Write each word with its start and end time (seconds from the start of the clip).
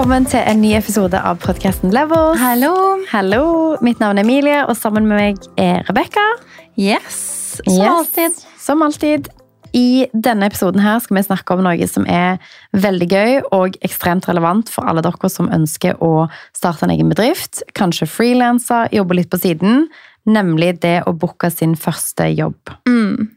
Velkommen 0.00 0.24
til 0.24 0.40
en 0.48 0.62
ny 0.62 0.70
episode 0.78 1.18
av 1.28 1.42
podkasten 1.42 1.90
Levels. 1.92 2.38
Hallo. 2.40 2.70
Hallo, 3.10 3.40
Mitt 3.84 3.98
navn 4.00 4.16
er 4.16 4.24
Emilie, 4.24 4.62
og 4.64 4.72
sammen 4.80 5.04
med 5.04 5.18
meg 5.18 5.42
er 5.60 5.82
Rebekka. 5.90 6.22
Yes. 6.80 7.60
Som 7.66 7.74
Yes. 7.74 7.90
alltid. 7.90 8.38
Som 8.58 8.82
alltid. 8.82 9.28
I 9.74 10.06
denne 10.14 10.46
episoden 10.48 10.80
her 10.80 11.02
skal 11.04 11.18
vi 11.18 11.22
snakke 11.22 11.52
om 11.52 11.60
noe 11.62 11.86
som 11.86 12.06
er 12.08 12.38
veldig 12.72 13.08
gøy 13.10 13.42
og 13.52 13.76
ekstremt 13.84 14.24
relevant 14.24 14.70
for 14.72 14.88
alle 14.88 15.02
dere 15.02 15.28
som 15.28 15.52
ønsker 15.52 16.00
å 16.00 16.30
starte 16.56 16.84
en 16.84 16.96
egen 16.96 17.12
bedrift, 17.12 17.62
kanskje 17.74 18.08
frilanser, 18.08 18.88
jobbe 18.96 19.20
litt 19.20 19.28
på 19.28 19.36
siden, 19.36 19.90
nemlig 20.24 20.80
det 20.80 21.02
å 21.04 21.12
booke 21.12 21.50
sin 21.50 21.76
første 21.76 22.24
jobb. 22.32 22.56
Mm. 22.88 23.28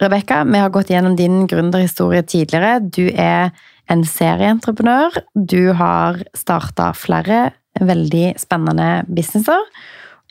Rebekka, 0.00 0.44
vi 0.44 0.58
har 0.58 0.70
gått 0.70 0.88
gjennom 0.88 1.16
din 1.16 1.46
gründerhistorie 1.46 2.22
tidligere. 2.22 2.80
Du 2.80 3.10
er 3.12 3.50
en 3.92 4.02
serieentreprenør. 4.06 5.20
Du 5.34 5.72
har 5.78 6.22
starta 6.36 6.90
flere 6.96 7.50
veldig 7.80 8.34
spennende 8.40 9.04
businesser. 9.08 9.62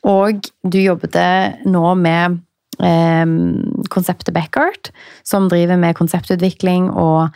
Og 0.06 0.46
du 0.66 0.80
jobbet 0.82 1.18
nå 1.66 1.86
med 1.98 2.40
eh, 2.84 3.36
konseptet 3.94 4.34
Backart, 4.36 4.92
som 5.26 5.50
driver 5.50 5.80
med 5.82 5.98
konseptutvikling 5.98 6.92
og 6.92 7.30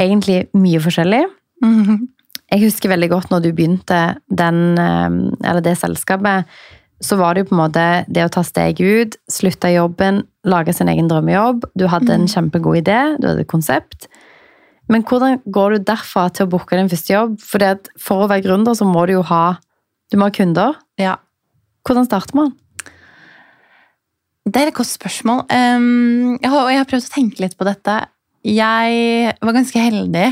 egentlig 0.00 0.46
mye 0.56 0.82
forskjellig. 0.82 1.24
Mhm. 1.64 2.08
Jeg 2.52 2.66
husker 2.66 2.90
veldig 2.92 3.08
godt 3.08 3.30
når 3.32 3.40
du 3.46 3.52
begynte 3.56 3.98
den, 4.28 4.78
eh, 4.78 5.10
eller 5.48 5.64
det 5.64 5.78
selskapet, 5.80 6.44
så 7.02 7.16
var 7.18 7.34
det 7.34 7.42
jo 7.42 7.50
på 7.50 7.56
en 7.56 7.62
måte 7.64 7.86
det 8.12 8.24
å 8.26 8.30
ta 8.30 8.42
steg 8.46 8.78
ut, 8.78 9.16
slutte 9.30 9.72
jobben, 9.72 10.22
lage 10.46 10.74
sin 10.74 10.90
egen 10.92 11.08
drømmejobb. 11.10 11.64
Du 11.78 11.88
hadde 11.90 12.12
en 12.14 12.28
kjempegod 12.30 12.82
idé, 12.84 12.98
du 13.18 13.26
hadde 13.26 13.42
et 13.42 13.50
konsept. 13.50 14.06
Men 14.92 15.04
hvordan 15.08 15.40
går 15.48 15.76
du 15.76 15.84
derfra 15.88 16.26
til 16.34 16.44
å 16.46 16.52
booke 16.52 16.76
din 16.76 16.90
første 16.92 17.14
jobb? 17.14 17.36
Fordi 17.40 17.70
at 17.74 17.88
for 18.00 18.24
å 18.24 18.30
være 18.30 18.44
gründer 18.44 18.76
så 18.76 18.84
må 18.88 19.06
du 19.08 19.14
jo 19.16 19.22
ha, 19.30 19.56
du 20.12 20.18
må 20.20 20.28
ha 20.28 20.34
kunder. 20.34 20.76
Ja. 21.00 21.16
Hvordan 21.86 22.06
starter 22.08 22.36
man? 22.38 22.52
Det 24.42 24.58
er 24.58 24.72
et 24.72 24.76
godt 24.76 24.90
spørsmål. 24.90 25.44
Jeg, 25.48 26.50
har, 26.50 26.70
jeg 26.72 26.80
har 26.82 26.88
prøvd 26.90 27.08
å 27.08 27.14
tenke 27.14 27.44
litt 27.44 27.56
på 27.58 27.66
dette. 27.66 27.96
Jeg 28.42 29.34
var 29.38 29.54
ganske 29.54 29.84
heldig. 29.84 30.28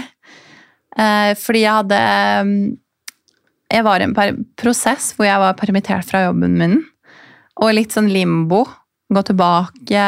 eh, 0.98 1.32
fordi 1.38 1.60
jeg 1.62 1.76
hadde 1.76 2.00
Jeg 3.70 3.84
var 3.86 4.02
i 4.02 4.08
en 4.08 4.44
prosess 4.58 5.12
hvor 5.14 5.28
jeg 5.28 5.38
var 5.38 5.54
permittert 5.54 6.08
fra 6.08 6.24
jobben 6.26 6.58
min. 6.58 6.80
Og 7.62 7.76
litt 7.76 7.94
sånn 7.94 8.10
limbo. 8.10 8.64
Gå 9.10 9.22
tilbake, 9.26 10.06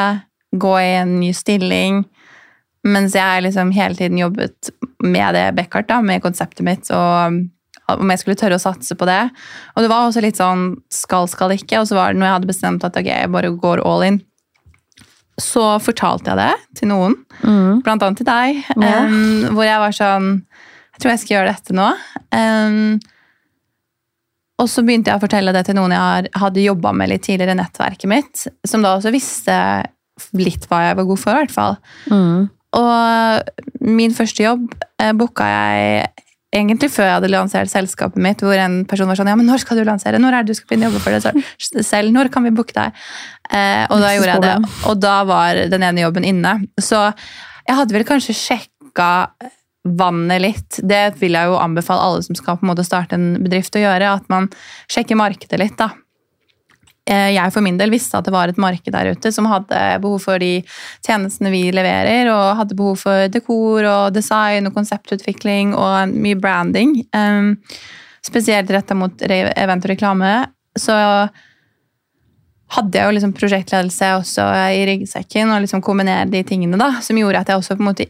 gå 0.50 0.72
i 0.78 0.91
en 0.98 1.20
ny 1.20 1.31
stilling. 1.34 2.03
Mens 2.83 3.14
jeg 3.14 3.44
liksom 3.44 3.70
hele 3.77 3.94
tiden 3.98 4.19
jobbet 4.19 4.72
med 5.02 5.36
det 5.36 5.48
Beckhart, 5.58 5.88
da, 5.91 6.00
med 6.02 6.22
konseptet 6.25 6.64
mitt. 6.66 6.91
og 6.91 7.42
om 7.92 8.12
jeg 8.12 8.22
skulle 8.22 8.38
tørre 8.38 8.56
å 8.56 8.62
satse 8.62 8.94
på 8.98 9.06
det. 9.08 9.20
Og 9.75 9.84
det 9.84 9.91
var 9.91 10.06
også 10.06 10.22
litt 10.25 10.38
sånn 10.38 10.77
skal, 10.92 11.27
skal 11.30 11.55
ikke. 11.56 11.80
Og 11.80 11.88
så 11.91 11.98
var 11.98 12.12
det 12.12 12.20
når 12.20 12.28
jeg 12.28 12.36
hadde 12.38 12.50
bestemt 12.53 12.86
at 12.86 12.98
ok, 12.98 13.08
jeg 13.10 13.33
bare 13.33 13.53
går 13.62 13.83
all 13.86 14.06
in, 14.06 14.20
så 15.41 15.78
fortalte 15.83 16.33
jeg 16.33 16.38
det 16.41 16.80
til 16.80 16.92
noen. 16.92 17.16
Blant 17.84 18.05
annet 18.05 18.20
til 18.20 18.28
deg. 18.28 18.60
Yeah. 18.77 19.08
Um, 19.08 19.56
hvor 19.56 19.66
jeg 19.66 19.80
var 19.80 19.97
sånn 19.97 20.28
Jeg 20.92 21.03
tror 21.03 21.10
jeg 21.12 21.22
skal 21.22 21.36
gjøre 21.36 21.55
dette 21.55 21.77
nå. 21.77 21.88
Um, 22.36 23.00
og 24.62 24.69
så 24.70 24.84
begynte 24.86 25.10
jeg 25.10 25.19
å 25.19 25.25
fortelle 25.25 25.55
det 25.56 25.64
til 25.66 25.78
noen 25.78 25.94
jeg 25.97 26.33
hadde 26.38 26.66
jobba 26.66 26.92
med 26.94 27.10
litt 27.10 27.25
tidligere 27.27 27.56
i 27.56 27.58
nettverket 27.58 28.10
mitt. 28.10 28.44
Som 28.69 28.84
da 28.84 28.94
også 28.98 29.10
visste 29.15 29.56
litt 30.37 30.69
hva 30.71 30.84
jeg 30.84 30.98
var 31.00 31.09
god 31.09 31.22
for, 31.22 31.32
i 31.32 31.41
hvert 31.41 31.54
fall. 31.54 31.78
Mm. 32.12 32.50
Og 32.78 33.84
min 33.84 34.15
første 34.16 34.44
jobb 34.44 34.69
eh, 35.03 35.12
booka 35.16 35.47
jeg 35.49 36.10
egentlig 36.53 36.91
før 36.93 37.09
jeg 37.09 37.16
hadde 37.16 37.31
lansert 37.33 37.71
selskapet 37.72 38.21
mitt, 38.22 38.43
hvor 38.44 38.59
en 38.60 38.83
person 38.88 39.09
var 39.09 39.19
sånn 39.19 39.31
Ja, 39.33 39.37
men 39.38 39.49
når 39.49 39.62
skal 39.62 39.81
du 39.81 39.87
lansere? 39.88 40.21
Når 40.21 40.37
er 40.37 40.44
det 40.44 40.53
du 40.53 40.59
skal 40.59 40.72
begynne 40.72 40.88
å 40.88 40.93
jobbe 40.93 41.05
for 41.05 41.16
det 41.16 41.87
selv? 41.87 42.12
Når 42.12 42.33
kan 42.33 42.44
vi 42.44 42.53
booke 42.55 42.77
deg? 42.77 43.00
Eh, 43.49 43.87
og 43.88 44.05
da 44.05 44.12
gjorde 44.16 44.37
jeg 44.37 44.44
det. 44.44 44.75
Og 44.91 45.00
da 45.00 45.16
var 45.28 45.65
den 45.72 45.88
ene 45.88 46.05
jobben 46.05 46.28
inne. 46.28 46.59
Så 46.81 47.00
jeg 47.09 47.78
hadde 47.78 47.97
vel 47.97 48.06
kanskje 48.09 48.37
sjekka 48.37 49.10
vannet 49.83 50.43
litt. 50.44 50.78
Det 50.78 51.03
vil 51.21 51.37
jeg 51.39 51.50
jo 51.50 51.59
anbefale 51.59 52.04
alle 52.04 52.22
som 52.27 52.37
skal 52.39 52.59
på 52.59 52.66
en 52.66 52.72
måte 52.72 52.87
starte 52.87 53.19
en 53.19 53.34
bedrift 53.43 53.77
å 53.77 53.83
gjøre. 53.83 54.16
At 54.21 54.28
man 54.33 54.49
sjekker 54.93 55.19
markedet 55.19 55.60
litt, 55.60 55.78
da. 55.81 55.91
Eh, 57.11 57.33
Jeg 57.35 57.51
for 57.51 57.65
min 57.65 57.79
del 57.81 57.91
visste 57.91 58.19
at 58.19 58.29
det 58.29 58.35
var 58.35 58.49
et 58.49 58.61
marked 58.63 58.93
der 58.95 59.11
ute 59.11 59.33
som 59.35 59.49
hadde 59.51 59.79
behov 60.03 60.21
for 60.23 60.39
de 60.39 60.61
tjenestene 61.03 61.51
vi 61.51 61.65
leverer, 61.75 62.31
og 62.31 62.59
hadde 62.61 62.79
behov 62.79 63.01
for 63.03 63.29
dekor 63.33 63.89
og 63.91 64.15
design 64.15 64.69
og 64.71 64.77
konseptutvikling 64.77 65.75
og 65.75 66.15
mye 66.15 66.39
branding. 66.39 67.01
Um, 67.17 67.57
spesielt 68.23 68.71
retta 68.71 68.95
mot 68.95 69.25
event 69.27 69.85
og 69.85 69.91
reklame. 69.91 70.33
Så 70.79 70.95
hadde 72.73 72.97
jeg 72.97 73.05
jo 73.05 73.15
liksom 73.19 73.34
prosjektledelse 73.37 74.15
også 74.21 74.47
i 74.73 74.87
ryggsekken, 74.89 75.51
og 75.51 75.65
liksom 75.65 75.83
kombinere 75.84 76.31
de 76.31 76.45
tingene 76.47 76.79
da, 76.81 76.95
som 77.05 77.19
gjorde 77.19 77.43
at 77.43 77.51
jeg 77.51 77.61
også 77.61 77.77
på 77.77 77.84
en 77.84 77.91
måte 77.91 78.09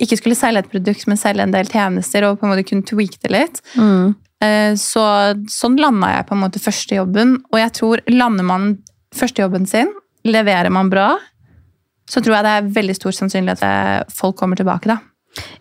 ikke 0.00 0.16
skulle 0.16 0.38
selge 0.38 0.62
et 0.62 0.70
produkt, 0.72 1.06
men 1.10 1.18
selge 1.20 1.44
en 1.44 1.52
del 1.52 1.68
tjenester 1.68 2.24
og 2.24 2.38
på 2.40 2.46
en 2.46 2.54
måte 2.54 2.64
kunne 2.68 2.86
tweake 2.88 3.20
det 3.20 3.32
litt. 3.34 3.60
Mm. 3.76 4.14
Eh, 4.40 4.74
Så 4.74 5.02
sånn 5.52 5.76
landa 5.80 6.14
jeg 6.16 6.26
på 6.28 6.36
en 6.36 6.44
måte 6.44 6.62
første 6.62 6.96
jobben. 6.96 7.38
Og 7.52 7.58
jeg 7.60 7.72
tror 7.76 8.02
lander 8.08 8.46
man 8.46 8.78
første 9.14 9.42
jobben 9.42 9.66
sin, 9.66 9.90
leverer 10.24 10.70
man 10.70 10.90
bra, 10.90 11.16
så 12.10 12.20
tror 12.22 12.36
jeg 12.36 12.44
det 12.46 12.52
er 12.56 12.74
veldig 12.76 12.94
stor 12.98 13.14
sannsynlighet 13.16 13.62
at 13.62 14.02
eh, 14.06 14.12
folk 14.14 14.36
kommer 14.38 14.56
tilbake. 14.56 14.86
da. 14.90 14.98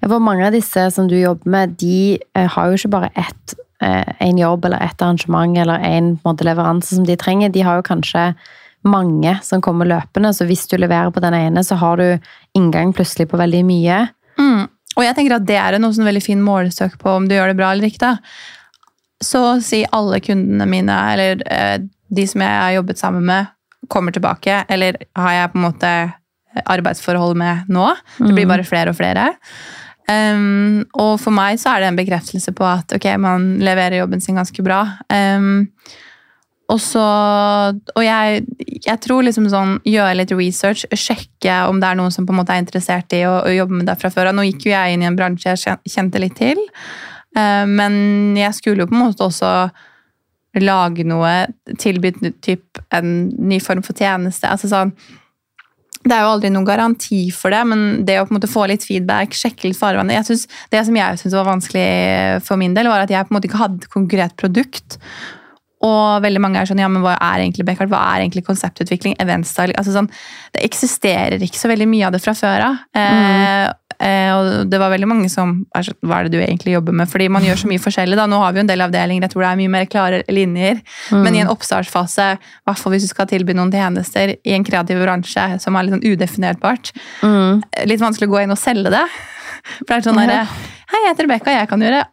Ja, 0.02 0.08
for 0.10 0.20
mange 0.20 0.48
av 0.48 0.54
disse 0.54 0.88
som 0.92 1.08
du 1.10 1.18
jobber 1.20 1.50
med, 1.50 1.76
de 1.82 2.20
eh, 2.36 2.48
har 2.48 2.70
jo 2.70 2.78
ikke 2.80 2.94
bare 2.96 3.12
ett, 3.16 3.56
en 3.80 4.38
jobb 4.38 4.66
eller 4.66 4.82
ett 4.84 5.02
arrangement 5.02 5.56
eller 5.58 5.80
en, 5.80 6.08
en 6.10 6.20
måte, 6.26 6.44
leveranse 6.44 6.96
som 6.98 7.06
de 7.08 7.16
trenger. 7.16 7.50
De 7.50 7.62
har 7.64 7.78
jo 7.80 7.86
kanskje 7.88 8.34
mange 8.84 9.38
som 9.44 9.62
kommer 9.64 9.88
løpende, 9.88 10.34
så 10.36 10.44
hvis 10.48 10.66
du 10.68 10.78
leverer 10.78 11.12
på 11.16 11.24
den 11.24 11.34
ene, 11.38 11.64
så 11.64 11.78
har 11.80 11.98
du 12.00 12.20
inngang 12.58 12.92
plutselig 12.96 13.30
på 13.32 13.40
veldig 13.40 13.62
mye. 13.68 14.02
Mm. 14.40 14.68
Og 14.98 15.06
jeg 15.06 15.16
tenker 15.16 15.38
at 15.38 15.48
det 15.48 15.56
er 15.60 15.80
noe 15.80 15.96
sånn 15.96 16.04
en 16.04 16.10
veldig 16.12 16.26
fin 16.26 16.42
målestøk 16.44 16.98
på 17.00 17.14
om 17.22 17.28
du 17.30 17.36
gjør 17.38 17.54
det 17.54 17.60
bra 17.60 17.72
eller 17.72 17.88
ikke. 17.88 18.04
da. 18.04 18.18
Så 19.24 19.42
å 19.44 19.56
si 19.64 19.84
alle 19.92 20.22
kundene 20.24 20.68
mine, 20.70 20.96
eller 21.14 21.44
eh, 21.52 21.78
de 22.10 22.26
som 22.28 22.42
jeg 22.44 22.62
har 22.64 22.78
jobbet 22.78 23.02
sammen 23.02 23.26
med, 23.28 23.52
kommer 23.90 24.14
tilbake, 24.16 24.64
eller 24.70 24.98
har 25.18 25.36
jeg 25.36 25.52
på 25.52 25.60
en 25.60 25.66
måte 25.66 25.92
arbeidsforhold 26.66 27.38
med 27.38 27.70
nå. 27.72 27.86
Det 28.18 28.34
blir 28.34 28.50
bare 28.50 28.66
flere 28.68 28.92
og 28.92 28.98
flere. 28.98 29.30
Um, 30.10 30.88
og 30.98 31.20
for 31.22 31.34
meg 31.36 31.60
så 31.62 31.76
er 31.76 31.84
det 31.84 31.90
en 31.92 32.00
bekreftelse 32.00 32.54
på 32.58 32.66
at 32.66 32.96
ok, 32.96 33.12
man 33.22 33.52
leverer 33.62 34.00
jobben 34.02 34.24
sin 34.24 34.40
ganske 34.40 34.64
bra. 34.66 34.82
Um, 35.14 35.68
og 36.70 36.78
så 36.82 37.04
Og 37.98 38.04
jeg, 38.06 38.44
jeg 38.86 39.02
tror 39.02 39.24
liksom 39.26 39.48
sånn 39.50 39.78
gjøre 39.90 40.18
litt 40.20 40.34
research, 40.34 40.86
sjekke 40.94 41.64
om 41.70 41.82
det 41.82 41.90
er 41.90 41.98
noen 41.98 42.14
som 42.14 42.28
på 42.28 42.34
en 42.34 42.42
måte 42.42 42.54
er 42.54 42.62
interessert 42.62 43.14
i 43.18 43.24
å, 43.26 43.40
å 43.46 43.54
jobbe 43.54 43.80
med 43.80 43.90
det 43.90 43.98
fra 44.02 44.12
før 44.14 44.32
av. 44.32 44.38
Nå 44.38 44.46
gikk 44.50 44.68
jo 44.68 44.74
jeg 44.76 44.94
inn 44.94 45.06
i 45.06 45.10
en 45.10 45.18
bransje 45.18 45.56
jeg 45.56 45.80
kjente 45.90 46.22
litt 46.22 46.38
til, 46.38 46.62
eh, 46.62 47.19
men 47.38 47.94
jeg 48.38 48.56
skulle 48.58 48.84
jo 48.84 48.90
på 48.90 48.98
en 48.98 49.04
måte 49.06 49.26
også 49.28 49.54
lage 50.60 51.06
noe, 51.06 51.32
tilby 51.78 52.12
en 52.18 53.10
ny 53.38 53.60
form 53.62 53.84
for 53.86 53.94
tjeneste. 53.94 54.50
altså 54.50 54.72
sånn 54.72 54.96
det 56.00 56.16
er 56.16 56.24
jo 56.24 56.32
aldri 56.32 56.50
noen 56.54 56.68
garanti 56.68 57.26
for 57.36 57.52
det, 57.52 57.60
men 57.68 57.82
det 58.08 58.16
å 58.22 58.24
på 58.24 58.32
en 58.32 58.38
måte 58.38 58.50
få 58.50 58.64
litt 58.72 58.86
feedback, 58.88 59.36
sjekke 59.36 59.68
litt 59.68 59.80
farvannet 59.80 60.16
jeg 60.16 60.28
synes, 60.30 60.46
Det 60.72 60.84
som 60.88 60.96
jeg 60.96 61.20
syntes 61.20 61.36
var 61.36 61.50
vanskelig 61.50 61.90
for 62.48 62.62
min 62.62 62.74
del, 62.78 62.88
var 62.88 63.04
at 63.04 63.12
jeg 63.12 63.28
på 63.28 63.34
en 63.34 63.38
måte 63.38 63.50
ikke 63.50 63.60
hadde 63.60 63.84
et 63.84 63.92
konkret 63.92 64.36
produkt. 64.40 64.96
Og 65.86 66.22
veldig 66.26 66.42
mange 66.44 66.60
er 66.60 66.68
sånn, 66.68 66.80
ja, 66.82 66.90
men 66.92 67.02
hva 67.06 67.14
er 67.16 67.40
egentlig 67.46 67.64
Beckart? 67.68 67.88
Hva 67.92 68.02
er 68.14 68.26
egentlig 68.26 68.44
konseptutvikling? 68.48 69.14
Eventstyling? 69.24 69.78
Altså 69.80 69.94
sånn, 69.96 70.10
det 70.56 70.66
eksisterer 70.68 71.40
ikke 71.46 71.62
så 71.62 71.70
veldig 71.72 71.88
mye 71.88 72.08
av 72.10 72.12
det 72.16 72.20
fra 72.24 72.34
før 72.36 72.66
av. 72.66 72.82
Eh, 73.00 73.70
eh, 74.04 74.32
og 74.36 74.68
det 74.72 74.80
var 74.82 74.92
veldig 74.92 75.08
mange 75.08 75.30
som 75.32 75.54
er 75.76 75.88
sånn, 75.88 75.96
hva 76.04 76.20
er 76.20 76.28
det 76.28 76.34
du 76.36 76.40
egentlig 76.44 76.74
jobber 76.76 76.98
med? 77.00 77.08
Fordi 77.12 77.30
man 77.32 77.48
gjør 77.48 77.62
så 77.64 77.72
mye 77.72 77.80
forskjellig. 77.80 78.20
da. 78.20 78.28
Nå 78.28 78.42
har 78.44 78.52
vi 78.52 78.60
jo 78.60 78.66
en 78.66 78.74
del 78.74 78.84
avdelinger, 78.84 79.24
jeg 79.24 79.32
tror 79.38 79.46
det 79.46 79.52
er 79.54 79.62
mye 79.62 79.74
mer 79.78 79.86
klare 79.96 80.22
linjer. 80.28 80.84
Men 81.16 81.36
i 81.36 81.44
en 81.46 81.54
oppstartsfase, 81.56 82.28
i 82.36 82.68
hvert 82.68 82.84
fall 82.84 82.96
hvis 82.98 83.08
du 83.08 83.14
skal 83.14 83.32
tilby 83.32 83.56
noen 83.56 83.72
tjenester 83.72 84.36
i 84.36 84.56
en 84.58 84.68
kreativ 84.68 85.00
bransje 85.06 85.48
som 85.64 85.76
er 85.80 85.88
litt 85.88 85.96
sånn 85.96 86.08
udefinerbart, 86.12 86.92
Mm. 87.24 87.64
litt 87.88 88.00
vanskelig 88.04 88.28
å 88.28 88.36
gå 88.36 88.44
inn 88.44 88.52
og 88.52 88.60
selge 88.60 88.92
det. 88.92 89.08
For 89.88 89.96
det 89.96 89.98
er 90.02 90.10
sånn 90.12 90.20
derre 90.20 90.44
Hei, 90.90 91.00
jeg 91.06 91.12
heter 91.14 91.28
Rebekka, 91.28 91.52
jeg 91.54 91.68
kan 91.70 91.80
gjøre 91.80 92.04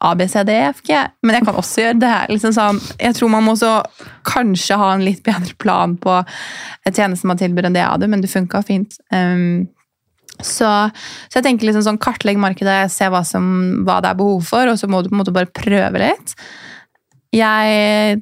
A, 0.00 0.14
B, 0.16 0.26
C, 0.28 0.42
D, 0.48 0.54
E. 0.56 1.00
Men 1.22 1.36
jeg 1.36 1.44
kan 1.44 1.58
også 1.60 1.82
gjøre 1.84 1.98
det. 2.00 2.14
Liksom 2.32 2.54
sånn, 2.56 2.78
jeg 3.00 3.16
tror 3.18 3.32
man 3.34 3.44
må 3.44 3.52
også 3.56 3.74
kanskje 4.28 4.78
ha 4.80 4.94
en 4.94 5.04
litt 5.04 5.20
bedre 5.26 5.52
plan 5.60 5.98
på 6.00 6.14
tjenesten 6.88 7.28
man 7.28 7.40
tilbyr 7.40 7.68
enn 7.68 7.76
det 7.76 7.82
jeg 7.82 7.92
hadde, 7.92 8.08
men 8.08 8.24
det 8.24 8.32
funka 8.32 8.62
fint. 8.64 8.96
Um, 9.12 9.68
så, 10.40 10.70
så 11.28 11.38
jeg 11.38 11.44
tenker 11.44 11.68
liksom 11.68 11.84
sånn, 11.84 12.00
kartlegg 12.00 12.40
markedet, 12.40 12.86
se 12.92 13.08
hva, 13.12 13.20
som, 13.28 13.44
hva 13.84 13.98
det 14.00 14.14
er 14.14 14.20
behov 14.22 14.46
for, 14.48 14.72
og 14.72 14.80
så 14.80 14.88
må 14.88 15.02
du 15.02 15.10
på 15.10 15.18
en 15.18 15.20
måte 15.20 15.36
bare 15.36 15.52
prøve 15.52 16.00
litt. 16.00 16.34
Jeg 17.36 18.20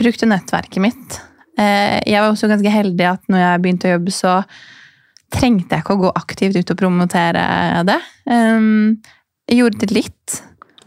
brukte 0.00 0.28
nettverket 0.28 0.82
mitt. 0.82 1.20
Eh, 1.60 2.00
Jeg 2.08 2.20
var 2.20 2.32
også 2.32 2.48
ganske 2.50 2.72
heldig 2.72 3.06
at 3.12 3.28
når 3.28 3.44
jeg 3.44 3.62
begynte 3.64 3.88
å 3.90 3.96
jobbe, 3.98 4.14
så 4.14 4.34
trengte 5.30 5.76
jeg 5.76 5.84
ikke 5.84 5.96
å 5.98 6.04
gå 6.06 6.12
aktivt 6.18 6.56
ut 6.58 6.72
og 6.72 6.80
promotere 6.80 7.44
det. 7.86 8.00
Um, 8.26 8.96
Jeg 9.50 9.60
gjorde 9.60 9.84
det 9.84 9.94
litt. 9.94 10.40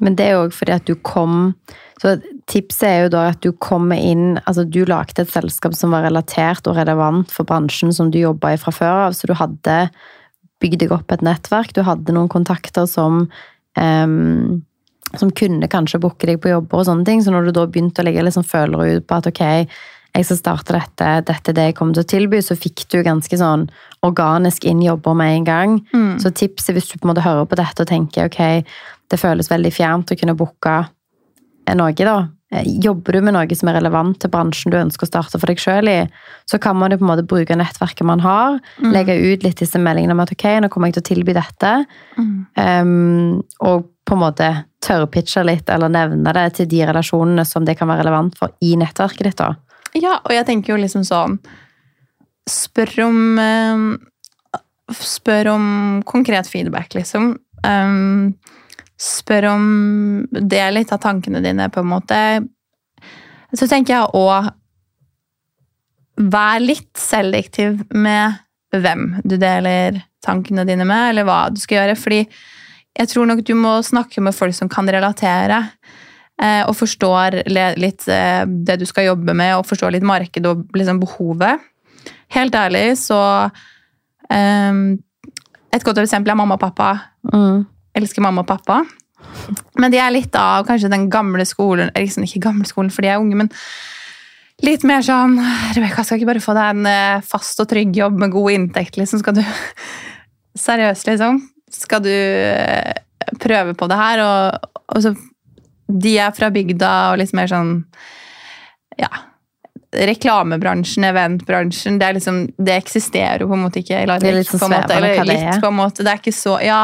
Men 0.03 0.17
det 0.19 0.27
er 0.27 0.35
jo 0.35 0.45
òg 0.47 0.55
fordi 0.55 0.75
at 0.75 0.87
du 0.89 0.95
kom 1.05 1.53
Så 2.01 2.17
tipset 2.51 2.87
er 2.89 2.97
jo 3.05 3.13
da 3.13 3.27
at 3.31 3.39
du 3.45 3.53
kommer 3.63 3.99
inn 3.99 4.37
Altså, 4.43 4.65
du 4.67 4.83
lagde 4.89 5.23
et 5.23 5.31
selskap 5.31 5.77
som 5.77 5.95
var 5.95 6.05
relatert 6.07 6.67
og 6.67 6.77
relevant 6.79 7.31
for 7.31 7.47
bransjen 7.47 7.93
som 7.95 8.11
du 8.11 8.19
jobba 8.19 8.53
i 8.53 8.59
fra 8.59 8.73
før 8.75 9.07
av, 9.07 9.15
så 9.15 9.29
du 9.29 9.35
hadde 9.39 9.77
bygd 10.63 10.83
deg 10.83 10.93
opp 10.95 11.11
et 11.11 11.23
nettverk. 11.25 11.73
Du 11.75 11.81
hadde 11.83 12.13
noen 12.15 12.31
kontakter 12.31 12.85
som 12.87 13.25
um, 13.79 14.61
som 15.19 15.31
kunne 15.35 15.69
kanskje 15.69 16.01
booke 16.01 16.27
deg 16.27 16.39
på 16.41 16.51
jobber 16.53 16.81
og 16.81 16.87
sånne 16.87 17.05
ting. 17.07 17.23
Så 17.23 17.33
når 17.33 17.49
du 17.49 17.57
da 17.57 17.65
begynte 17.69 18.01
å 18.01 18.07
legge 18.07 18.23
liksom 18.25 18.45
følere 18.47 18.97
ut 18.97 19.07
på 19.09 19.19
at 19.19 19.29
ok, 19.29 19.43
jeg 20.13 20.27
skal 20.27 20.37
starte 20.37 20.75
dette, 20.75 21.09
dette 21.25 21.51
er 21.51 21.57
det 21.57 21.67
jeg 21.69 21.75
kommer 21.77 21.97
til 21.97 22.05
å 22.05 22.09
tilby, 22.11 22.41
så 22.45 22.57
fikk 22.57 22.85
du 22.93 22.99
ganske 23.05 23.37
sånn 23.39 23.65
organisk 24.05 24.65
inn 24.69 24.83
jobber 24.85 25.17
med 25.17 25.39
en 25.39 25.47
gang. 25.47 25.77
Mm. 25.93 26.19
Så 26.21 26.33
tipset 26.37 26.77
hvis 26.77 26.91
du 26.91 26.99
på 26.99 27.07
en 27.07 27.13
måte 27.13 27.25
hører 27.25 27.47
på 27.49 27.57
dette 27.57 27.85
og 27.85 27.89
tenker 27.89 28.29
ok, 28.29 28.69
det 29.13 29.21
føles 29.21 29.51
veldig 29.51 29.71
fjernt 29.73 30.13
å 30.13 30.17
kunne 30.19 30.35
booke 30.37 30.77
noe, 31.73 31.93
da. 31.95 32.15
Eh, 32.53 32.65
Jobber 32.83 33.15
du 33.17 33.21
med 33.25 33.33
noe 33.37 33.55
som 33.57 33.69
er 33.71 33.77
relevant 33.79 34.17
til 34.21 34.31
bransjen 34.33 34.73
du 34.73 34.77
ønsker 34.77 35.07
å 35.07 35.09
starte 35.09 35.39
for 35.39 35.49
deg 35.49 35.61
sjøl 35.61 35.89
i, 35.89 35.99
så 36.49 36.59
kan 36.61 36.77
man 36.77 36.91
jo 36.93 36.99
på 36.99 37.05
en 37.07 37.11
måte 37.13 37.25
bruke 37.29 37.55
nettverket 37.57 38.05
man 38.05 38.21
har, 38.25 38.59
Mm. 38.81 38.91
legge 38.93 39.15
ut 39.33 39.43
litt 39.43 39.57
disse 39.61 39.79
meldingene 39.79 40.11
om 40.11 40.19
at 40.19 40.31
ok, 40.33 40.45
nå 40.61 40.69
kommer 40.69 40.89
jeg 40.91 40.97
til 40.99 41.03
å 41.03 41.09
tilby 41.15 41.33
dette. 41.33 41.73
Mm. 42.17 42.45
Um, 42.57 43.43
og 43.61 43.87
på 44.05 44.13
en 44.17 44.19
måte 44.19 44.49
tørrpitche 44.83 45.45
litt, 45.47 45.69
eller 45.69 45.89
nevne 45.89 46.33
det 46.35 46.47
til 46.57 46.67
de 46.67 46.81
relasjonene 46.85 47.45
som 47.47 47.63
det 47.65 47.77
kan 47.79 47.87
være 47.87 48.03
relevant 48.03 48.35
for 48.37 48.51
i 48.61 48.75
nettverket 48.75 49.23
ditt. 49.23 49.37
da. 49.37 49.55
Ja, 49.95 50.19
og 50.25 50.31
jeg 50.31 50.45
tenker 50.45 50.73
jo 50.75 50.81
liksom 50.81 51.05
sånn 51.07 51.39
Spør 52.49 53.05
om 53.05 53.39
eh, 53.39 54.57
Spør 54.91 55.53
om 55.53 55.67
konkret 56.05 56.49
feedback, 56.51 56.93
liksom. 56.93 57.37
Um, 57.63 58.33
spør 58.99 59.49
om 59.53 59.63
Del 60.31 60.77
litt 60.77 60.91
av 60.93 61.01
tankene 61.03 61.41
dine, 61.43 61.69
på 61.73 61.81
en 61.83 61.89
måte. 61.89 62.19
Så 63.53 63.67
tenker 63.69 63.97
jeg 63.97 64.13
òg 64.17 64.51
Vær 66.13 66.59
litt 66.61 66.91
selektiv 67.01 67.79
med 67.89 68.37
hvem 68.73 69.15
du 69.25 69.33
deler 69.41 69.97
tankene 70.23 70.65
dine 70.65 70.85
med, 70.85 71.09
eller 71.09 71.25
hva 71.25 71.47
du 71.49 71.57
skal 71.61 71.79
gjøre. 71.79 71.95
Fordi 71.97 72.19
jeg 72.93 73.09
tror 73.09 73.29
nok 73.29 73.41
du 73.45 73.55
må 73.57 73.79
snakke 73.85 74.21
med 74.21 74.35
folk 74.37 74.53
som 74.53 74.69
kan 74.69 74.89
relatere 74.93 75.59
eh, 76.37 76.61
og 76.61 76.75
forstår 76.77 77.41
litt 77.49 78.07
eh, 78.11 78.43
det 78.45 78.77
du 78.81 78.85
skal 78.89 79.09
jobbe 79.09 79.33
med, 79.33 79.55
og 79.57 79.67
forstår 79.69 79.95
litt 79.95 80.05
markedet 80.05 80.51
og 80.51 80.77
liksom 80.77 81.01
behovet. 81.01 81.65
Helt 82.33 82.55
ærlig, 82.57 82.93
så 82.97 83.19
um, 84.29 84.85
Et 85.73 85.81
godt 85.81 85.97
eksempel 85.97 86.29
er 86.29 86.37
mamma 86.37 86.53
og 86.53 86.61
pappa. 86.61 86.89
Mm. 87.33 87.63
Elsker 87.97 88.25
mamma 88.25 88.43
og 88.43 88.49
pappa. 88.49 88.81
Men 89.79 89.93
de 89.93 89.99
er 90.01 90.13
litt 90.13 90.35
av 90.37 90.65
kanskje 90.67 90.91
den 90.91 91.07
gamle 91.11 91.45
skolen 91.47 91.91
liksom 91.95 92.25
Ikke 92.27 92.43
gamle 92.43 92.67
skolen, 92.69 92.91
for 92.93 93.05
de 93.05 93.11
er 93.11 93.21
unge, 93.21 93.37
men 93.39 93.49
litt 94.63 94.85
mer 94.87 95.03
sånn 95.05 95.37
Rebekka, 95.75 96.05
skal 96.05 96.19
ikke 96.19 96.29
bare 96.33 96.43
få 96.43 96.55
deg 96.57 96.73
en 96.73 96.89
eh, 96.89 97.23
fast 97.25 97.61
og 97.63 97.69
trygg 97.71 97.95
jobb 97.97 98.19
med 98.21 98.33
god 98.35 98.57
inntekt, 98.57 98.99
liksom? 98.99 99.23
Skal 99.23 99.39
du 99.39 99.43
Seriøst, 100.65 101.09
liksom? 101.09 101.41
Skal 101.73 102.03
du 102.05 102.13
eh, 102.13 102.93
prøve 103.41 103.73
på 103.77 103.89
det 103.89 103.99
her? 103.99 104.23
Og, 104.23 104.73
og 104.93 105.05
så 105.05 105.13
De 105.87 106.17
er 106.21 106.33
fra 106.35 106.51
bygda 106.53 106.95
og 107.13 107.21
litt 107.23 107.35
mer 107.37 107.51
sånn 107.51 107.77
Ja. 108.99 109.09
Reklamebransjen, 109.93 111.05
eventbransjen, 111.05 111.99
det, 112.01 112.05
er 112.07 112.15
liksom, 112.17 112.37
det 112.57 112.77
eksisterer 112.79 113.43
jo 113.43 113.49
på 113.51 113.57
en 113.57 113.65
måte 113.67 113.83
ikke 113.83 113.99
Eller, 114.01 114.21
Det 114.21 114.31
er 114.31 114.39
litt 114.39 114.49
sånn 114.49 114.63
på 114.63 114.69
en 114.71 114.77
måte, 114.79 114.95
eller 114.97 115.27
litt, 115.29 115.59
på 115.61 115.69
en 115.69 115.77
måte. 115.77 116.05
Det 116.05 116.13
er 116.13 116.21
ikke 116.21 116.33
så 116.33 116.55
Ja, 116.65 116.83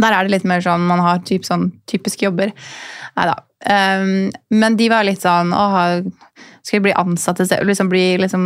der 0.00 0.14
er 0.14 0.24
det 0.24 0.38
litt 0.38 0.48
mer 0.48 0.62
sånn 0.64 0.86
man 0.88 1.02
har 1.04 1.24
typ 1.28 1.44
sånn 1.44 1.68
typiske 1.90 2.24
jobber. 2.24 2.52
Nei 3.18 3.26
da. 3.28 3.40
Um, 3.62 4.30
men 4.50 4.74
de 4.74 4.88
var 4.90 5.04
litt 5.06 5.22
sånn 5.22 5.52
Åh, 5.54 6.00
skal 6.66 6.76
jeg 6.78 6.82
bli 6.82 6.94
ansatt? 6.98 7.38
Liksom 7.62 7.90
bli 7.90 8.16
liksom 8.18 8.44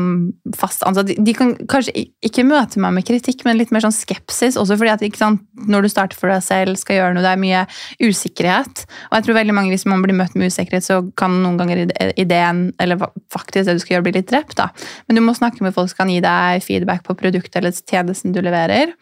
fast 0.57 0.83
ansatt? 0.85 1.09
De, 1.09 1.17
de 1.25 1.35
kan 1.37 1.55
kanskje 1.71 1.95
ikke 2.25 2.45
møte 2.49 2.81
meg 2.83 2.97
med 2.97 3.07
kritikk, 3.09 3.45
men 3.47 3.57
litt 3.57 3.73
mer 3.73 3.85
sånn 3.85 3.95
skepsis. 3.95 4.59
Også 4.61 4.77
fordi 4.77 4.93
at 4.93 5.19
sant, 5.21 5.45
når 5.69 5.87
du 5.87 5.91
starter 5.93 6.19
for 6.19 6.33
deg 6.33 6.45
selv, 6.45 6.81
skal 6.81 6.99
gjøre 6.99 7.17
noe, 7.17 7.25
det 7.25 7.33
er 7.33 7.43
mye 7.43 7.63
usikkerhet. 8.03 8.87
Og 9.11 9.19
jeg 9.19 9.29
tror 9.29 9.39
veldig 9.39 9.57
mange, 9.57 9.73
hvis 9.73 9.87
man 9.89 10.05
blir 10.05 10.17
møtt 10.17 10.37
med 10.37 10.53
usikkerhet, 10.53 10.89
så 10.89 11.03
kan 11.21 11.39
noen 11.45 11.61
ganger 11.61 11.85
ideen, 12.17 12.67
eller 12.83 13.05
faktisk 13.33 13.69
det 13.69 13.77
du 13.79 13.85
skal 13.85 13.99
gjøre, 13.99 14.09
bli 14.09 14.17
litt 14.19 14.33
drept. 14.33 14.57
da. 14.61 14.71
Men 15.07 15.21
du 15.21 15.25
må 15.25 15.37
snakke 15.37 15.65
med 15.65 15.77
folk 15.77 15.93
som 15.93 16.03
kan 16.03 16.13
gi 16.13 16.19
deg 16.25 16.65
feedback 16.65 17.05
på 17.07 17.17
produktet 17.21 17.61
eller 17.61 17.77
tjenesten 17.77 18.37
du 18.37 18.43
leverer. 18.45 18.97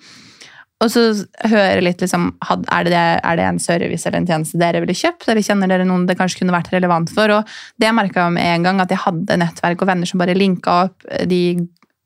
Og 0.83 0.91
så 0.91 1.05
høre 1.49 1.85
litt 1.85 2.03
liksom, 2.03 2.33
er 2.43 2.89
det, 2.89 3.03
er 3.23 3.39
det 3.39 3.45
en 3.47 3.61
service 3.63 4.05
eller 4.05 4.21
en 4.21 4.27
tjeneste 4.29 4.59
dere 4.61 4.83
ville 4.83 4.97
kjøpt, 4.99 5.29
eller 5.29 5.45
kjenner 5.47 5.71
dere 5.71 5.87
noen 5.89 6.09
det 6.09 6.17
kanskje 6.19 6.43
kunne 6.43 6.57
vært 6.57 6.73
relevant 6.75 7.13
for? 7.15 7.31
Og 7.31 7.55
det 7.81 7.93
merka 7.95 8.27
jeg 8.27 8.35
med 8.37 8.51
en 8.51 8.67
gang, 8.67 8.83
at 8.83 8.93
jeg 8.93 9.01
hadde 9.05 9.39
nettverk 9.41 9.85
og 9.85 9.91
venner 9.93 10.11
som 10.11 10.21
bare 10.21 10.37
linka 10.37 10.75
opp. 10.89 11.07
De 11.31 11.41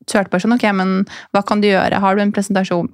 turte 0.05 0.31
bare 0.31 0.45
sånn, 0.45 0.55
ok, 0.55 0.69
men 0.77 0.95
hva 1.35 1.43
kan 1.45 1.63
du 1.63 1.69
gjøre? 1.69 2.01
Har 2.03 2.15
du 2.15 2.23
en 2.23 2.33
presentasjon? 2.35 2.91